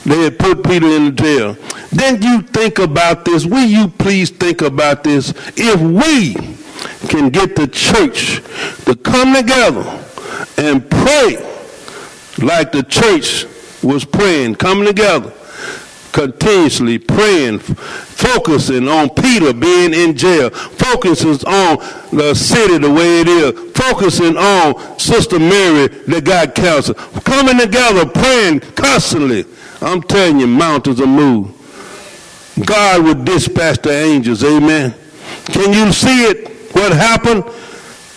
They 0.04 0.24
had 0.24 0.38
put 0.38 0.64
Peter 0.64 0.86
in 0.88 1.06
the 1.06 1.12
jail. 1.12 1.56
Then 1.92 2.20
you 2.22 2.42
think 2.42 2.78
about 2.78 3.24
this. 3.24 3.46
Will 3.46 3.64
you 3.64 3.88
please 3.88 4.30
think 4.30 4.62
about 4.62 5.04
this? 5.04 5.32
If 5.56 5.80
we 5.80 6.34
can 7.08 7.30
get 7.30 7.56
the 7.56 7.66
church 7.66 8.42
to 8.84 8.94
come 8.96 9.34
together 9.34 9.82
and 10.58 10.88
pray 10.90 11.36
like 12.38 12.72
the 12.72 12.82
church 12.88 13.46
was 13.82 14.04
praying, 14.04 14.54
coming 14.56 14.86
together, 14.86 15.32
continuously 16.12 16.98
praying, 16.98 17.58
focusing 17.58 18.88
on 18.88 19.10
Peter 19.10 19.52
being 19.52 19.92
in 19.92 20.16
jail, 20.16 20.50
focusing 20.50 21.46
on 21.48 21.78
the 22.12 22.34
city 22.34 22.78
the 22.78 22.90
way 22.90 23.20
it 23.20 23.28
is, 23.28 23.72
focusing 23.72 24.36
on 24.36 24.98
Sister 24.98 25.38
Mary 25.38 25.88
that 25.88 26.24
got 26.24 26.54
cancer, 26.54 26.94
coming 26.94 27.58
together, 27.58 28.06
praying 28.06 28.60
constantly. 28.60 29.44
I'm 29.80 30.02
telling 30.02 30.38
you, 30.38 30.46
mountains 30.46 31.00
will 31.00 31.08
move. 31.08 31.58
God 32.64 33.04
would 33.04 33.24
dispatch 33.24 33.78
the 33.82 33.92
angels, 33.92 34.44
amen. 34.44 34.94
Can 35.46 35.72
you 35.72 35.92
see 35.92 36.24
it? 36.24 36.51
What 36.72 36.92
happened? 36.92 37.44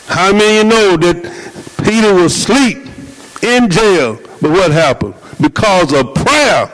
How 0.07 0.31
many 0.31 0.57
you 0.57 0.63
know 0.63 0.97
that 0.97 1.83
Peter 1.83 2.13
was 2.13 2.35
asleep 2.35 2.77
in 3.41 3.69
jail? 3.69 4.19
But 4.41 4.51
what 4.51 4.71
happened? 4.71 5.15
Because 5.41 5.93
of 5.93 6.13
prayer. 6.13 6.71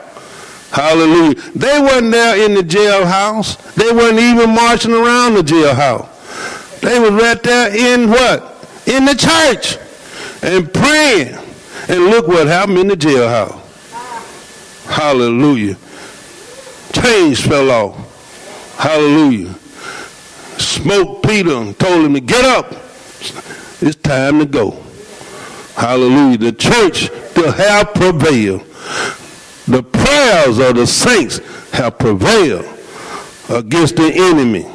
Hallelujah. 0.71 1.35
They 1.53 1.79
weren't 1.79 2.11
there 2.11 2.45
in 2.45 2.53
the 2.53 2.61
jailhouse. 2.61 3.73
They 3.75 3.91
weren't 3.91 4.19
even 4.19 4.51
marching 4.55 4.93
around 4.93 5.33
the 5.33 5.41
jailhouse. 5.41 6.07
They 6.81 6.99
were 6.99 7.11
right 7.11 7.41
there 7.43 7.75
in 7.75 8.09
what? 8.09 8.67
In 8.87 9.05
the 9.05 9.15
church. 9.15 9.77
And 10.43 10.73
praying. 10.73 11.37
And 11.87 12.05
look 12.05 12.27
what 12.27 12.47
happened 12.47 12.79
in 12.79 12.87
the 12.87 12.95
jailhouse. 12.95 13.59
Hallelujah. 14.85 15.77
Chains 16.93 17.39
fell 17.39 17.71
off. 17.71 18.77
Hallelujah. 18.77 19.55
Smoked 20.62 21.28
Peter 21.28 21.54
and 21.54 21.78
told 21.78 22.06
him 22.06 22.13
to 22.13 22.19
get 22.19 22.45
up. 22.45 22.71
It's 23.82 23.95
time 23.95 24.39
to 24.39 24.45
go. 24.45 24.71
Hallelujah. 25.76 26.38
The 26.38 26.52
church 26.52 27.08
to 27.36 27.52
have 27.52 27.93
prevailed. 27.93 28.63
The 29.67 29.84
prayers 29.84 30.60
of 30.60 30.76
the 30.76 30.86
saints 30.86 31.39
have 31.71 31.97
prevailed 31.97 32.65
against 33.50 33.95
the 33.95 34.12
enemy. 34.13 34.65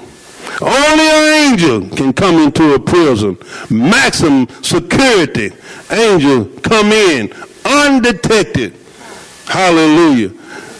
Only 0.60 1.04
an 1.04 1.52
angel 1.52 1.88
can 1.96 2.12
come 2.12 2.36
into 2.36 2.74
a 2.74 2.80
prison. 2.80 3.38
Maximum 3.70 4.48
security. 4.62 5.50
Angel 5.90 6.46
come 6.62 6.92
in 6.92 7.32
undetected. 7.64 8.74
Hallelujah. 9.46 10.30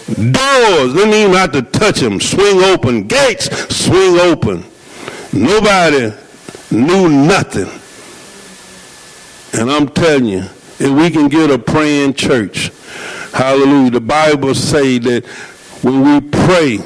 Doors, 0.07 0.95
they 0.95 1.05
didn't 1.05 1.15
even 1.15 1.33
have 1.33 1.53
to 1.53 1.63
touch 1.63 2.01
them. 2.01 2.21
Swing 2.21 2.63
open. 2.63 3.07
Gates, 3.07 3.49
swing 3.75 4.19
open. 4.19 4.65
Nobody 5.37 6.13
knew 6.71 7.09
nothing. 7.09 7.69
And 9.59 9.71
I'm 9.71 9.89
telling 9.89 10.27
you, 10.27 10.45
if 10.79 10.91
we 10.91 11.11
can 11.11 11.29
get 11.29 11.51
a 11.51 11.59
praying 11.59 12.15
church, 12.15 12.71
hallelujah, 13.33 13.91
the 13.91 14.01
Bible 14.01 14.55
say 14.55 14.99
that 14.99 15.27
when 15.83 16.03
we 16.03 16.29
pray 16.31 16.79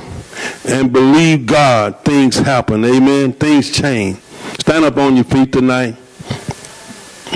and 0.69 0.93
believe 0.93 1.47
God, 1.47 2.05
things 2.05 2.37
happen. 2.37 2.85
Amen. 2.85 3.33
Things 3.33 3.71
change. 3.71 4.19
Stand 4.59 4.85
up 4.85 4.97
on 4.97 5.15
your 5.15 5.25
feet 5.25 5.53
tonight. 5.53 5.97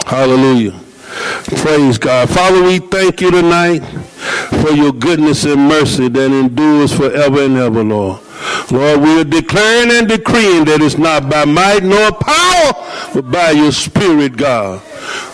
Hallelujah. 0.07 0.79
Praise 1.59 1.97
God. 1.99 2.29
Father, 2.29 2.63
we 2.63 2.79
thank 2.79 3.21
you 3.21 3.31
tonight 3.31 3.81
for 4.61 4.71
your 4.71 4.93
goodness 4.93 5.45
and 5.45 5.69
mercy 5.69 6.09
that 6.09 6.31
endures 6.31 6.93
forever 6.93 7.45
and 7.45 7.57
ever, 7.57 7.85
Lord. 7.85 8.24
Lord, 8.71 9.01
we 9.01 9.21
are 9.21 9.25
declaring 9.25 9.91
and 9.91 10.09
decreeing 10.09 10.65
that 10.65 10.81
it's 10.81 10.99
not 10.99 11.29
by 11.29 11.45
might 11.45 11.83
nor 11.83 12.13
power, 12.13 12.73
but 13.15 13.31
by 13.31 13.51
your 13.51 13.73
spirit, 13.73 14.37
God. 14.37 14.83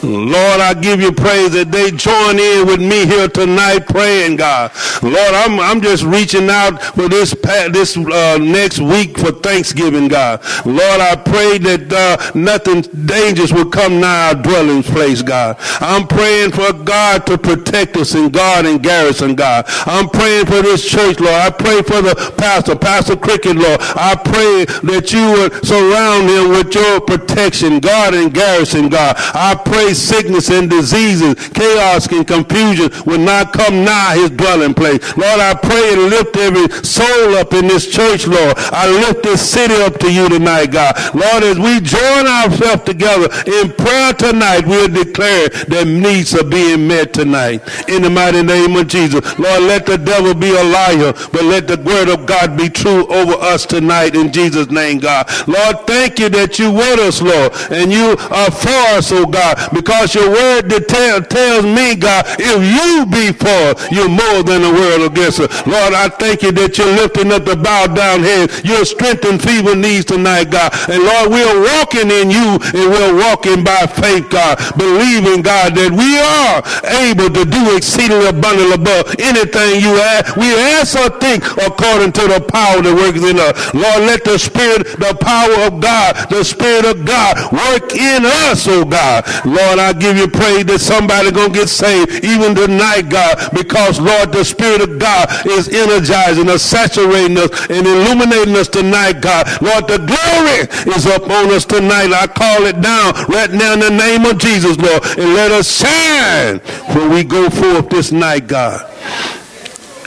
Lord, 0.02 0.60
I 0.60 0.74
give 0.74 1.00
you 1.00 1.12
praise 1.12 1.52
that 1.52 1.70
they 1.70 1.90
join 1.90 2.38
in 2.38 2.66
with 2.66 2.80
me 2.80 3.06
here 3.06 3.28
tonight 3.28 3.80
praying, 3.88 4.36
God. 4.36 4.72
Lord, 5.02 5.34
I'm, 5.34 5.60
I'm 5.60 5.80
just 5.80 6.04
reaching 6.04 6.48
out 6.48 6.82
for 6.82 7.08
this 7.08 7.34
this 7.70 7.96
uh, 7.96 8.38
next 8.40 8.78
week 8.78 9.18
for 9.18 9.32
Thanksgiving, 9.32 10.08
God. 10.08 10.40
Lord, 10.64 11.00
I 11.00 11.16
pray 11.16 11.58
that 11.58 11.92
uh, 11.92 12.38
nothing 12.38 12.82
dangerous 13.06 13.52
will 13.52 13.68
come 13.70 14.00
nigh 14.00 14.28
our 14.28 14.34
dwelling 14.34 14.82
place, 14.82 15.22
God. 15.22 15.56
I'm 15.80 16.06
praying 16.06 16.52
for 16.52 16.72
God 16.72 17.26
to 17.26 17.38
protect 17.38 17.96
us 17.96 18.14
in 18.14 18.30
God 18.30 18.66
and 18.66 18.82
garrison, 18.82 19.34
God. 19.34 19.64
I'm 19.86 20.08
praying 20.08 20.46
for 20.46 20.62
this 20.62 20.88
church, 20.88 21.20
Lord. 21.20 21.34
I 21.34 21.50
pray 21.50 21.82
for 21.82 22.02
the 22.02 22.14
pastor, 22.36 22.76
Pastor 22.76 23.16
Cricket, 23.16 23.56
Lord. 23.56 23.80
I 23.80 24.14
pray 24.14 24.64
that 24.90 25.12
you 25.12 25.32
would 25.32 25.64
surround 25.64 26.28
him 26.28 26.50
with 26.50 26.74
your 26.74 27.00
protection, 27.00 27.80
God 27.80 28.14
and 28.14 28.32
garrison, 28.32 28.88
God. 28.88 29.14
I 29.18 29.54
pray 29.64 29.94
sickness 29.94 30.50
and 30.50 30.68
diseases, 30.68 31.48
chaos 31.50 32.06
and 32.12 32.26
confusion 32.26 32.90
will 33.06 33.18
not 33.18 33.52
come 33.52 33.84
nigh 33.84 34.16
his 34.16 34.30
dwelling 34.30 34.74
place. 34.74 35.00
Lord, 35.16 35.40
I 35.40 35.54
pray 35.54 35.92
and 35.94 36.02
lift 36.10 36.36
every 36.36 36.68
soul 36.84 37.36
up 37.36 37.52
in 37.52 37.66
this 37.68 37.90
church, 37.90 38.26
Lord. 38.26 38.54
I 38.72 38.90
lift 38.90 39.22
this 39.22 39.48
city 39.48 39.74
up 39.74 39.98
to 40.00 40.12
you 40.12 40.28
tonight, 40.28 40.72
God. 40.72 40.94
Lord, 41.14 41.44
as 41.44 41.58
we 41.58 41.80
join 41.80 42.26
ourselves 42.26 42.84
together 42.84 43.28
in 43.46 43.72
prayer 43.72 44.12
tonight, 44.12 44.66
we'll 44.66 44.88
declare 44.88 45.48
that 45.48 45.86
needs 45.86 46.34
are 46.34 46.44
being 46.44 46.86
met 46.86 47.12
tonight. 47.12 47.62
In 47.88 48.02
the 48.02 48.10
mighty 48.10 48.42
name 48.42 48.76
of 48.76 48.88
Jesus. 48.88 49.20
Lord, 49.38 49.62
let 49.62 49.86
the 49.86 49.98
devil 49.98 50.34
be 50.34 50.50
a 50.50 50.64
liar, 50.64 51.12
but 51.32 51.44
let 51.44 51.66
the 51.66 51.76
word 51.78 52.08
of 52.08 52.26
God 52.26 52.56
be 52.56 52.68
true 52.68 53.06
over 53.06 53.34
us 53.34 53.66
tonight 53.66 54.14
in 54.14 54.32
Jesus' 54.32 54.70
name, 54.70 54.98
God. 54.98 55.28
Lord, 55.46 55.86
thank 55.86 56.18
you 56.18 56.28
that 56.30 56.58
you 56.58 56.70
with 56.70 57.00
us, 57.00 57.22
Lord, 57.22 57.52
and 57.70 57.92
you 57.92 58.16
are 58.30 58.50
for 58.50 58.80
us, 58.96 59.12
oh 59.12 59.26
God, 59.26 59.49
because 59.72 60.14
your 60.14 60.30
word 60.30 60.68
detail, 60.68 61.22
tells 61.22 61.64
me, 61.64 61.96
God, 61.96 62.26
if 62.38 62.58
you 62.60 63.06
be 63.06 63.32
for 63.32 63.74
us, 63.74 63.90
you're 63.90 64.08
more 64.08 64.42
than 64.42 64.62
the 64.62 64.72
world 64.72 65.10
against 65.10 65.40
us. 65.40 65.50
Lord, 65.66 65.94
I 65.94 66.08
thank 66.08 66.42
you 66.42 66.52
that 66.52 66.76
you're 66.78 66.94
lifting 66.94 67.32
up 67.32 67.44
the 67.44 67.56
bowed 67.56 67.94
down 67.94 68.20
head. 68.20 68.50
You're 68.64 68.84
strengthening 68.84 69.38
feeble 69.38 69.74
knees 69.74 70.04
tonight, 70.04 70.50
God. 70.50 70.72
And 70.88 71.02
Lord, 71.02 71.30
we're 71.30 71.58
walking 71.78 72.10
in 72.10 72.30
you 72.30 72.58
and 72.74 72.86
we're 72.90 73.14
walking 73.16 73.62
by 73.64 73.86
faith, 73.86 74.28
God, 74.30 74.58
believing, 74.76 75.42
God, 75.42 75.74
that 75.74 75.90
we 75.92 76.18
are 76.18 76.62
able 77.04 77.30
to 77.30 77.44
do 77.46 77.76
exceedingly 77.76 78.26
abundantly 78.26 78.74
above 78.74 79.14
anything 79.18 79.80
you 79.80 79.94
ask. 79.98 80.36
We 80.36 80.50
ask 80.78 80.96
or 80.98 81.10
think 81.18 81.44
according 81.58 82.12
to 82.18 82.24
the 82.26 82.40
power 82.40 82.82
that 82.82 82.94
works 82.94 83.22
in 83.22 83.38
us. 83.38 83.54
Lord, 83.74 84.06
let 84.06 84.24
the 84.24 84.38
Spirit, 84.38 84.98
the 84.98 85.16
power 85.20 85.66
of 85.66 85.80
God, 85.80 86.30
the 86.30 86.44
Spirit 86.44 86.84
of 86.84 87.04
God 87.04 87.36
work 87.52 87.92
in 87.94 88.26
us, 88.50 88.66
oh 88.68 88.84
God. 88.84 89.24
Lord, 89.44 89.78
I 89.78 89.92
give 89.92 90.16
you 90.16 90.28
praise 90.28 90.64
that 90.66 90.80
somebody 90.80 91.30
gonna 91.30 91.52
get 91.52 91.68
saved 91.68 92.24
even 92.24 92.54
tonight, 92.54 93.08
God, 93.08 93.50
because 93.52 94.00
Lord, 94.00 94.32
the 94.32 94.44
Spirit 94.44 94.82
of 94.82 94.98
God 94.98 95.28
is 95.46 95.68
energizing 95.68 96.48
us, 96.48 96.62
saturating 96.62 97.38
us, 97.38 97.50
and 97.70 97.86
illuminating 97.86 98.56
us 98.56 98.68
tonight, 98.68 99.20
God. 99.20 99.46
Lord, 99.62 99.88
the 99.88 99.98
glory 99.98 100.68
is 100.94 101.06
upon 101.06 101.50
us 101.52 101.64
tonight. 101.64 102.12
I 102.12 102.26
call 102.26 102.66
it 102.66 102.80
down 102.80 103.14
right 103.28 103.50
now 103.50 103.74
in 103.74 103.80
the 103.80 103.90
name 103.90 104.24
of 104.26 104.38
Jesus, 104.38 104.76
Lord, 104.76 105.02
and 105.18 105.34
let 105.34 105.50
us 105.50 105.70
shine 105.70 106.58
when 106.94 107.10
we 107.10 107.24
go 107.24 107.48
forth 107.50 107.88
this 107.88 108.12
night, 108.12 108.46
God. 108.46 108.86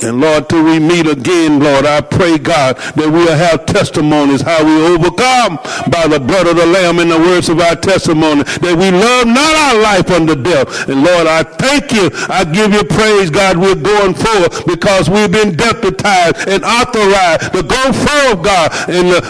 And 0.04 0.20
Lord, 0.20 0.50
till 0.50 0.64
we 0.64 0.80
meet 0.80 1.08
again, 1.08 1.60
Lord, 1.60 1.86
I 1.86 2.02
pray, 2.02 2.38
God, 2.38 2.76
that 2.76 3.10
we'll 3.10 3.36
have 3.36 3.66
testimonies 3.66 4.42
how 4.42 4.64
we 4.64 4.76
overcome 4.86 5.58
by 5.90 6.08
the 6.08 6.20
blood 6.20 6.48
of 6.48 6.58
the 6.58 6.66
Lamb 6.66 7.00
and 7.00 7.10
the 7.10 7.18
words 7.18 7.50
of 7.50 7.60
our 7.60 7.76
testimony, 7.76 8.44
that 8.44 8.76
we 8.76 8.92
love 8.92 9.28
not 9.28 9.56
our 9.56 9.82
life 9.82 10.12
unto 10.12 10.36
death. 10.36 10.90
And 10.90 11.04
Lord, 11.04 11.28
I 11.28 11.44
thank 11.44 11.92
you. 11.92 12.10
I 12.28 12.44
give 12.44 12.74
you 12.74 12.84
praise, 12.84 13.30
God. 13.30 13.58
We're 13.58 13.76
going 13.76 14.14
forward 14.14 14.52
because 14.68 15.10
we've 15.10 15.32
been 15.32 15.56
deputized 15.56 16.48
and 16.48 16.64
authorized 16.64 17.54
to 17.54 17.64
go 17.64 17.84
forward, 17.94 18.44
God, 18.44 18.72
and 18.90 19.08
to 19.16 19.22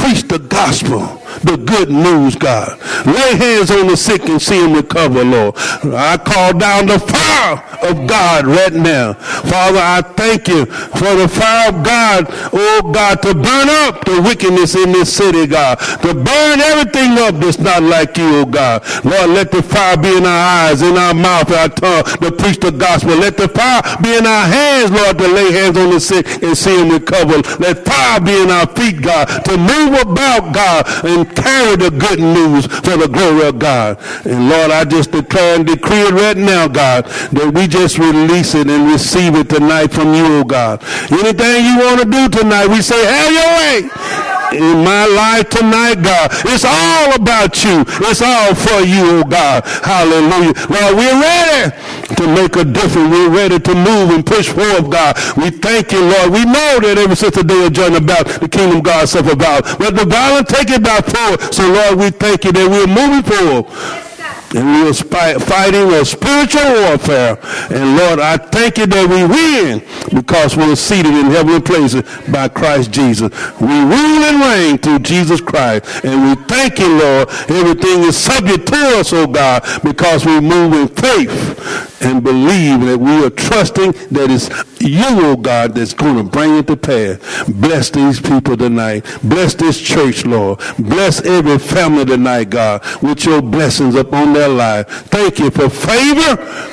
preach 0.00 0.26
the 0.28 0.38
gospel 0.38 1.21
the 1.40 1.56
good 1.56 1.90
news, 1.90 2.36
God. 2.36 2.78
Lay 3.06 3.36
hands 3.36 3.70
on 3.70 3.86
the 3.86 3.96
sick 3.96 4.28
and 4.28 4.40
see 4.40 4.60
them 4.60 4.74
recover, 4.74 5.24
Lord. 5.24 5.54
I 5.56 6.16
call 6.18 6.56
down 6.58 6.86
the 6.86 6.98
fire 6.98 7.62
of 7.88 8.06
God 8.06 8.46
right 8.46 8.72
now. 8.72 9.14
Father, 9.14 9.80
I 9.80 10.02
thank 10.02 10.48
you 10.48 10.66
for 10.66 11.14
the 11.16 11.28
fire 11.28 11.70
of 11.70 11.82
God, 11.84 12.26
oh 12.52 12.90
God, 12.92 13.22
to 13.22 13.34
burn 13.34 13.68
up 13.86 14.04
the 14.04 14.22
wickedness 14.22 14.74
in 14.74 14.92
this 14.92 15.12
city, 15.14 15.46
God. 15.46 15.78
To 16.02 16.14
burn 16.14 16.60
everything 16.60 17.18
up 17.18 17.34
that's 17.36 17.58
not 17.58 17.82
like 17.82 18.16
you, 18.16 18.42
oh 18.42 18.46
God. 18.46 18.82
Lord, 19.04 19.30
let 19.30 19.50
the 19.50 19.62
fire 19.62 19.96
be 19.96 20.16
in 20.16 20.24
our 20.24 20.68
eyes, 20.68 20.82
in 20.82 20.96
our 20.96 21.14
mouth, 21.14 21.50
our 21.50 21.68
tongue, 21.68 22.04
to 22.04 22.32
preach 22.32 22.58
the 22.58 22.70
gospel. 22.70 23.16
Let 23.16 23.36
the 23.36 23.48
fire 23.48 23.82
be 24.02 24.16
in 24.16 24.26
our 24.26 24.46
hands, 24.46 24.90
Lord, 24.90 25.18
to 25.18 25.28
lay 25.28 25.52
hands 25.52 25.76
on 25.76 25.90
the 25.90 26.00
sick 26.00 26.26
and 26.42 26.56
see 26.56 26.76
them 26.76 26.90
recover. 26.90 27.42
Let 27.58 27.84
fire 27.84 28.20
be 28.20 28.42
in 28.42 28.50
our 28.50 28.66
feet, 28.66 29.02
God, 29.02 29.26
to 29.44 29.56
move 29.56 30.00
about, 30.00 30.54
God, 30.54 30.86
and 31.04 31.21
and 31.22 31.36
carry 31.36 31.76
the 31.76 31.90
good 31.90 32.18
news 32.18 32.66
for 32.66 32.96
the 32.96 33.08
glory 33.08 33.48
of 33.48 33.58
God. 33.58 33.98
And 34.26 34.48
Lord, 34.48 34.70
I 34.70 34.84
just 34.84 35.12
declare 35.12 35.56
and 35.56 35.66
decree 35.66 36.02
it 36.02 36.12
right 36.12 36.36
now, 36.36 36.68
God, 36.68 37.04
that 37.32 37.52
we 37.54 37.66
just 37.66 37.98
release 37.98 38.54
it 38.54 38.68
and 38.68 38.90
receive 38.90 39.34
it 39.34 39.48
tonight 39.48 39.92
from 39.92 40.14
you, 40.14 40.24
oh 40.26 40.44
God. 40.44 40.82
Anything 41.10 41.64
you 41.64 41.78
want 41.78 42.00
to 42.00 42.06
do 42.06 42.28
tonight, 42.28 42.66
we 42.66 42.82
say, 42.82 43.04
have 43.04 43.32
your 43.32 43.50
way 43.58 44.31
in 44.54 44.84
my 44.84 45.06
life 45.06 45.48
tonight, 45.48 46.02
God. 46.02 46.30
It's 46.46 46.64
all 46.64 47.14
about 47.14 47.64
you. 47.64 47.84
It's 48.08 48.22
all 48.22 48.54
for 48.54 48.80
you, 48.84 49.20
oh 49.20 49.24
God. 49.24 49.64
Hallelujah. 49.64 50.54
Lord, 50.68 50.92
we're 50.96 51.20
ready 51.20 51.74
to 52.16 52.24
make 52.28 52.56
a 52.56 52.64
difference. 52.64 53.10
We're 53.10 53.30
ready 53.30 53.58
to 53.58 53.74
move 53.74 54.10
and 54.10 54.24
push 54.24 54.48
forward, 54.48 54.90
God. 54.90 55.16
We 55.36 55.50
thank 55.50 55.92
you, 55.92 56.00
Lord. 56.00 56.32
We 56.32 56.44
know 56.44 56.80
that 56.80 56.96
ever 56.98 57.16
since 57.16 57.34
the 57.34 57.44
day 57.44 57.66
of 57.66 57.72
joining 57.72 58.02
about 58.02 58.26
the 58.40 58.48
kingdom 58.48 58.80
God 58.80 59.08
suffer 59.08 59.32
about. 59.32 59.78
But 59.78 59.96
the 59.96 60.04
violent 60.04 60.48
take 60.48 60.70
it 60.70 60.82
by 60.82 61.00
force. 61.00 61.56
So, 61.56 61.66
Lord, 61.68 61.98
we 61.98 62.10
thank 62.10 62.44
you 62.44 62.52
that 62.52 62.68
we're 62.68 62.86
moving 62.86 63.22
forward 63.22 64.11
and 64.54 64.66
we 64.66 64.88
are 64.88 65.40
fighting 65.40 65.92
a 65.92 66.04
spiritual 66.04 66.72
warfare. 66.84 67.38
And 67.70 67.96
Lord, 67.96 68.20
I 68.20 68.36
thank 68.36 68.78
you 68.78 68.86
that 68.86 69.08
we 69.08 69.24
win 69.24 69.82
because 70.14 70.56
we're 70.56 70.76
seated 70.76 71.14
in 71.14 71.26
heavenly 71.26 71.60
places 71.60 72.02
by 72.30 72.48
Christ 72.48 72.90
Jesus. 72.92 73.30
We 73.60 73.66
rule 73.66 74.22
and 74.24 74.40
reign 74.40 74.78
through 74.78 75.00
Jesus 75.00 75.40
Christ. 75.40 76.04
And 76.04 76.28
we 76.28 76.44
thank 76.44 76.78
you, 76.78 76.88
Lord. 76.88 77.28
Everything 77.48 78.02
is 78.04 78.16
subject 78.16 78.66
to 78.68 78.76
us, 78.98 79.12
oh 79.12 79.26
God, 79.26 79.64
because 79.82 80.26
we 80.26 80.40
move 80.40 80.72
in 80.74 80.88
faith 80.88 81.91
and 82.02 82.22
believe 82.22 82.80
that 82.80 82.98
we 82.98 83.24
are 83.24 83.30
trusting 83.30 83.92
that 84.10 84.30
it's 84.30 84.48
you, 84.80 85.04
oh 85.06 85.36
God, 85.36 85.74
that's 85.74 85.94
going 85.94 86.16
to 86.16 86.24
bring 86.24 86.56
it 86.56 86.66
to 86.66 86.76
pass. 86.76 87.18
Bless 87.48 87.90
these 87.90 88.20
people 88.20 88.56
tonight. 88.56 89.06
Bless 89.22 89.54
this 89.54 89.80
church, 89.80 90.24
Lord. 90.26 90.58
Bless 90.78 91.24
every 91.24 91.58
family 91.58 92.04
tonight, 92.04 92.50
God, 92.50 92.84
with 93.02 93.24
your 93.24 93.40
blessings 93.40 93.94
upon 93.94 94.32
their 94.32 94.48
life. 94.48 94.88
Thank 94.88 95.38
you 95.38 95.50
for 95.50 95.68
favor 95.70 96.32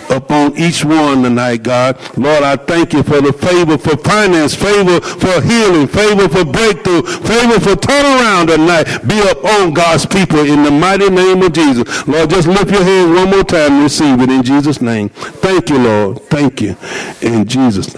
upon 0.09 0.57
each 0.57 0.83
one 0.83 1.21
tonight, 1.21 1.61
God. 1.63 1.99
Lord, 2.17 2.43
I 2.43 2.55
thank 2.55 2.93
you 2.93 3.03
for 3.03 3.21
the 3.21 3.31
favor 3.31 3.77
for 3.77 3.95
finance, 3.97 4.55
favor 4.55 4.99
for 5.01 5.41
healing, 5.41 5.87
favor 5.87 6.27
for 6.27 6.45
breakthrough, 6.45 7.03
favor 7.03 7.59
for 7.59 7.75
turnaround 7.75 8.47
tonight. 8.47 8.85
Be 9.07 9.19
upon 9.29 9.73
God's 9.73 10.05
people 10.05 10.39
in 10.39 10.63
the 10.63 10.71
mighty 10.71 11.09
name 11.09 11.43
of 11.43 11.53
Jesus. 11.53 12.07
Lord, 12.07 12.31
just 12.31 12.47
lift 12.47 12.71
your 12.71 12.83
hands 12.83 13.15
one 13.15 13.29
more 13.29 13.43
time 13.43 13.73
and 13.73 13.83
receive 13.83 14.19
it 14.21 14.29
in 14.29 14.41
Jesus' 14.41 14.81
name. 14.81 15.09
Thank 15.19 15.69
you, 15.69 15.79
Lord. 15.79 16.21
Thank 16.29 16.61
you. 16.61 16.75
In 17.21 17.45
Jesus' 17.45 17.95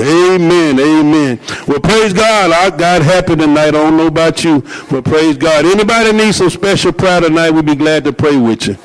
Amen. 0.00 0.80
Amen. 0.80 1.40
Well, 1.66 1.80
praise 1.80 2.12
God. 2.14 2.50
I 2.50 2.74
got 2.74 3.02
happy 3.02 3.36
tonight. 3.36 3.68
I 3.68 3.70
don't 3.72 3.96
know 3.96 4.06
about 4.06 4.42
you, 4.42 4.64
but 4.90 5.04
praise 5.04 5.36
God. 5.36 5.66
Anybody 5.66 6.12
need 6.12 6.34
some 6.34 6.48
special 6.48 6.92
prayer 6.92 7.20
tonight? 7.20 7.50
We'd 7.50 7.66
be 7.66 7.74
glad 7.74 8.04
to 8.04 8.12
pray 8.12 8.36
with 8.36 8.66
you. 8.66 8.76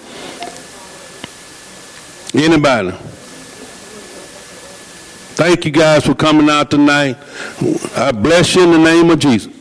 Anybody? 2.34 2.92
Thank 5.36 5.66
you 5.66 5.72
guys 5.72 6.06
for 6.06 6.14
coming 6.14 6.50
out 6.50 6.70
tonight. 6.70 7.18
I 7.96 8.12
bless 8.12 8.56
you 8.56 8.64
in 8.64 8.72
the 8.72 8.80
name 8.80 9.10
of 9.10 9.20
Jesus. 9.20 9.57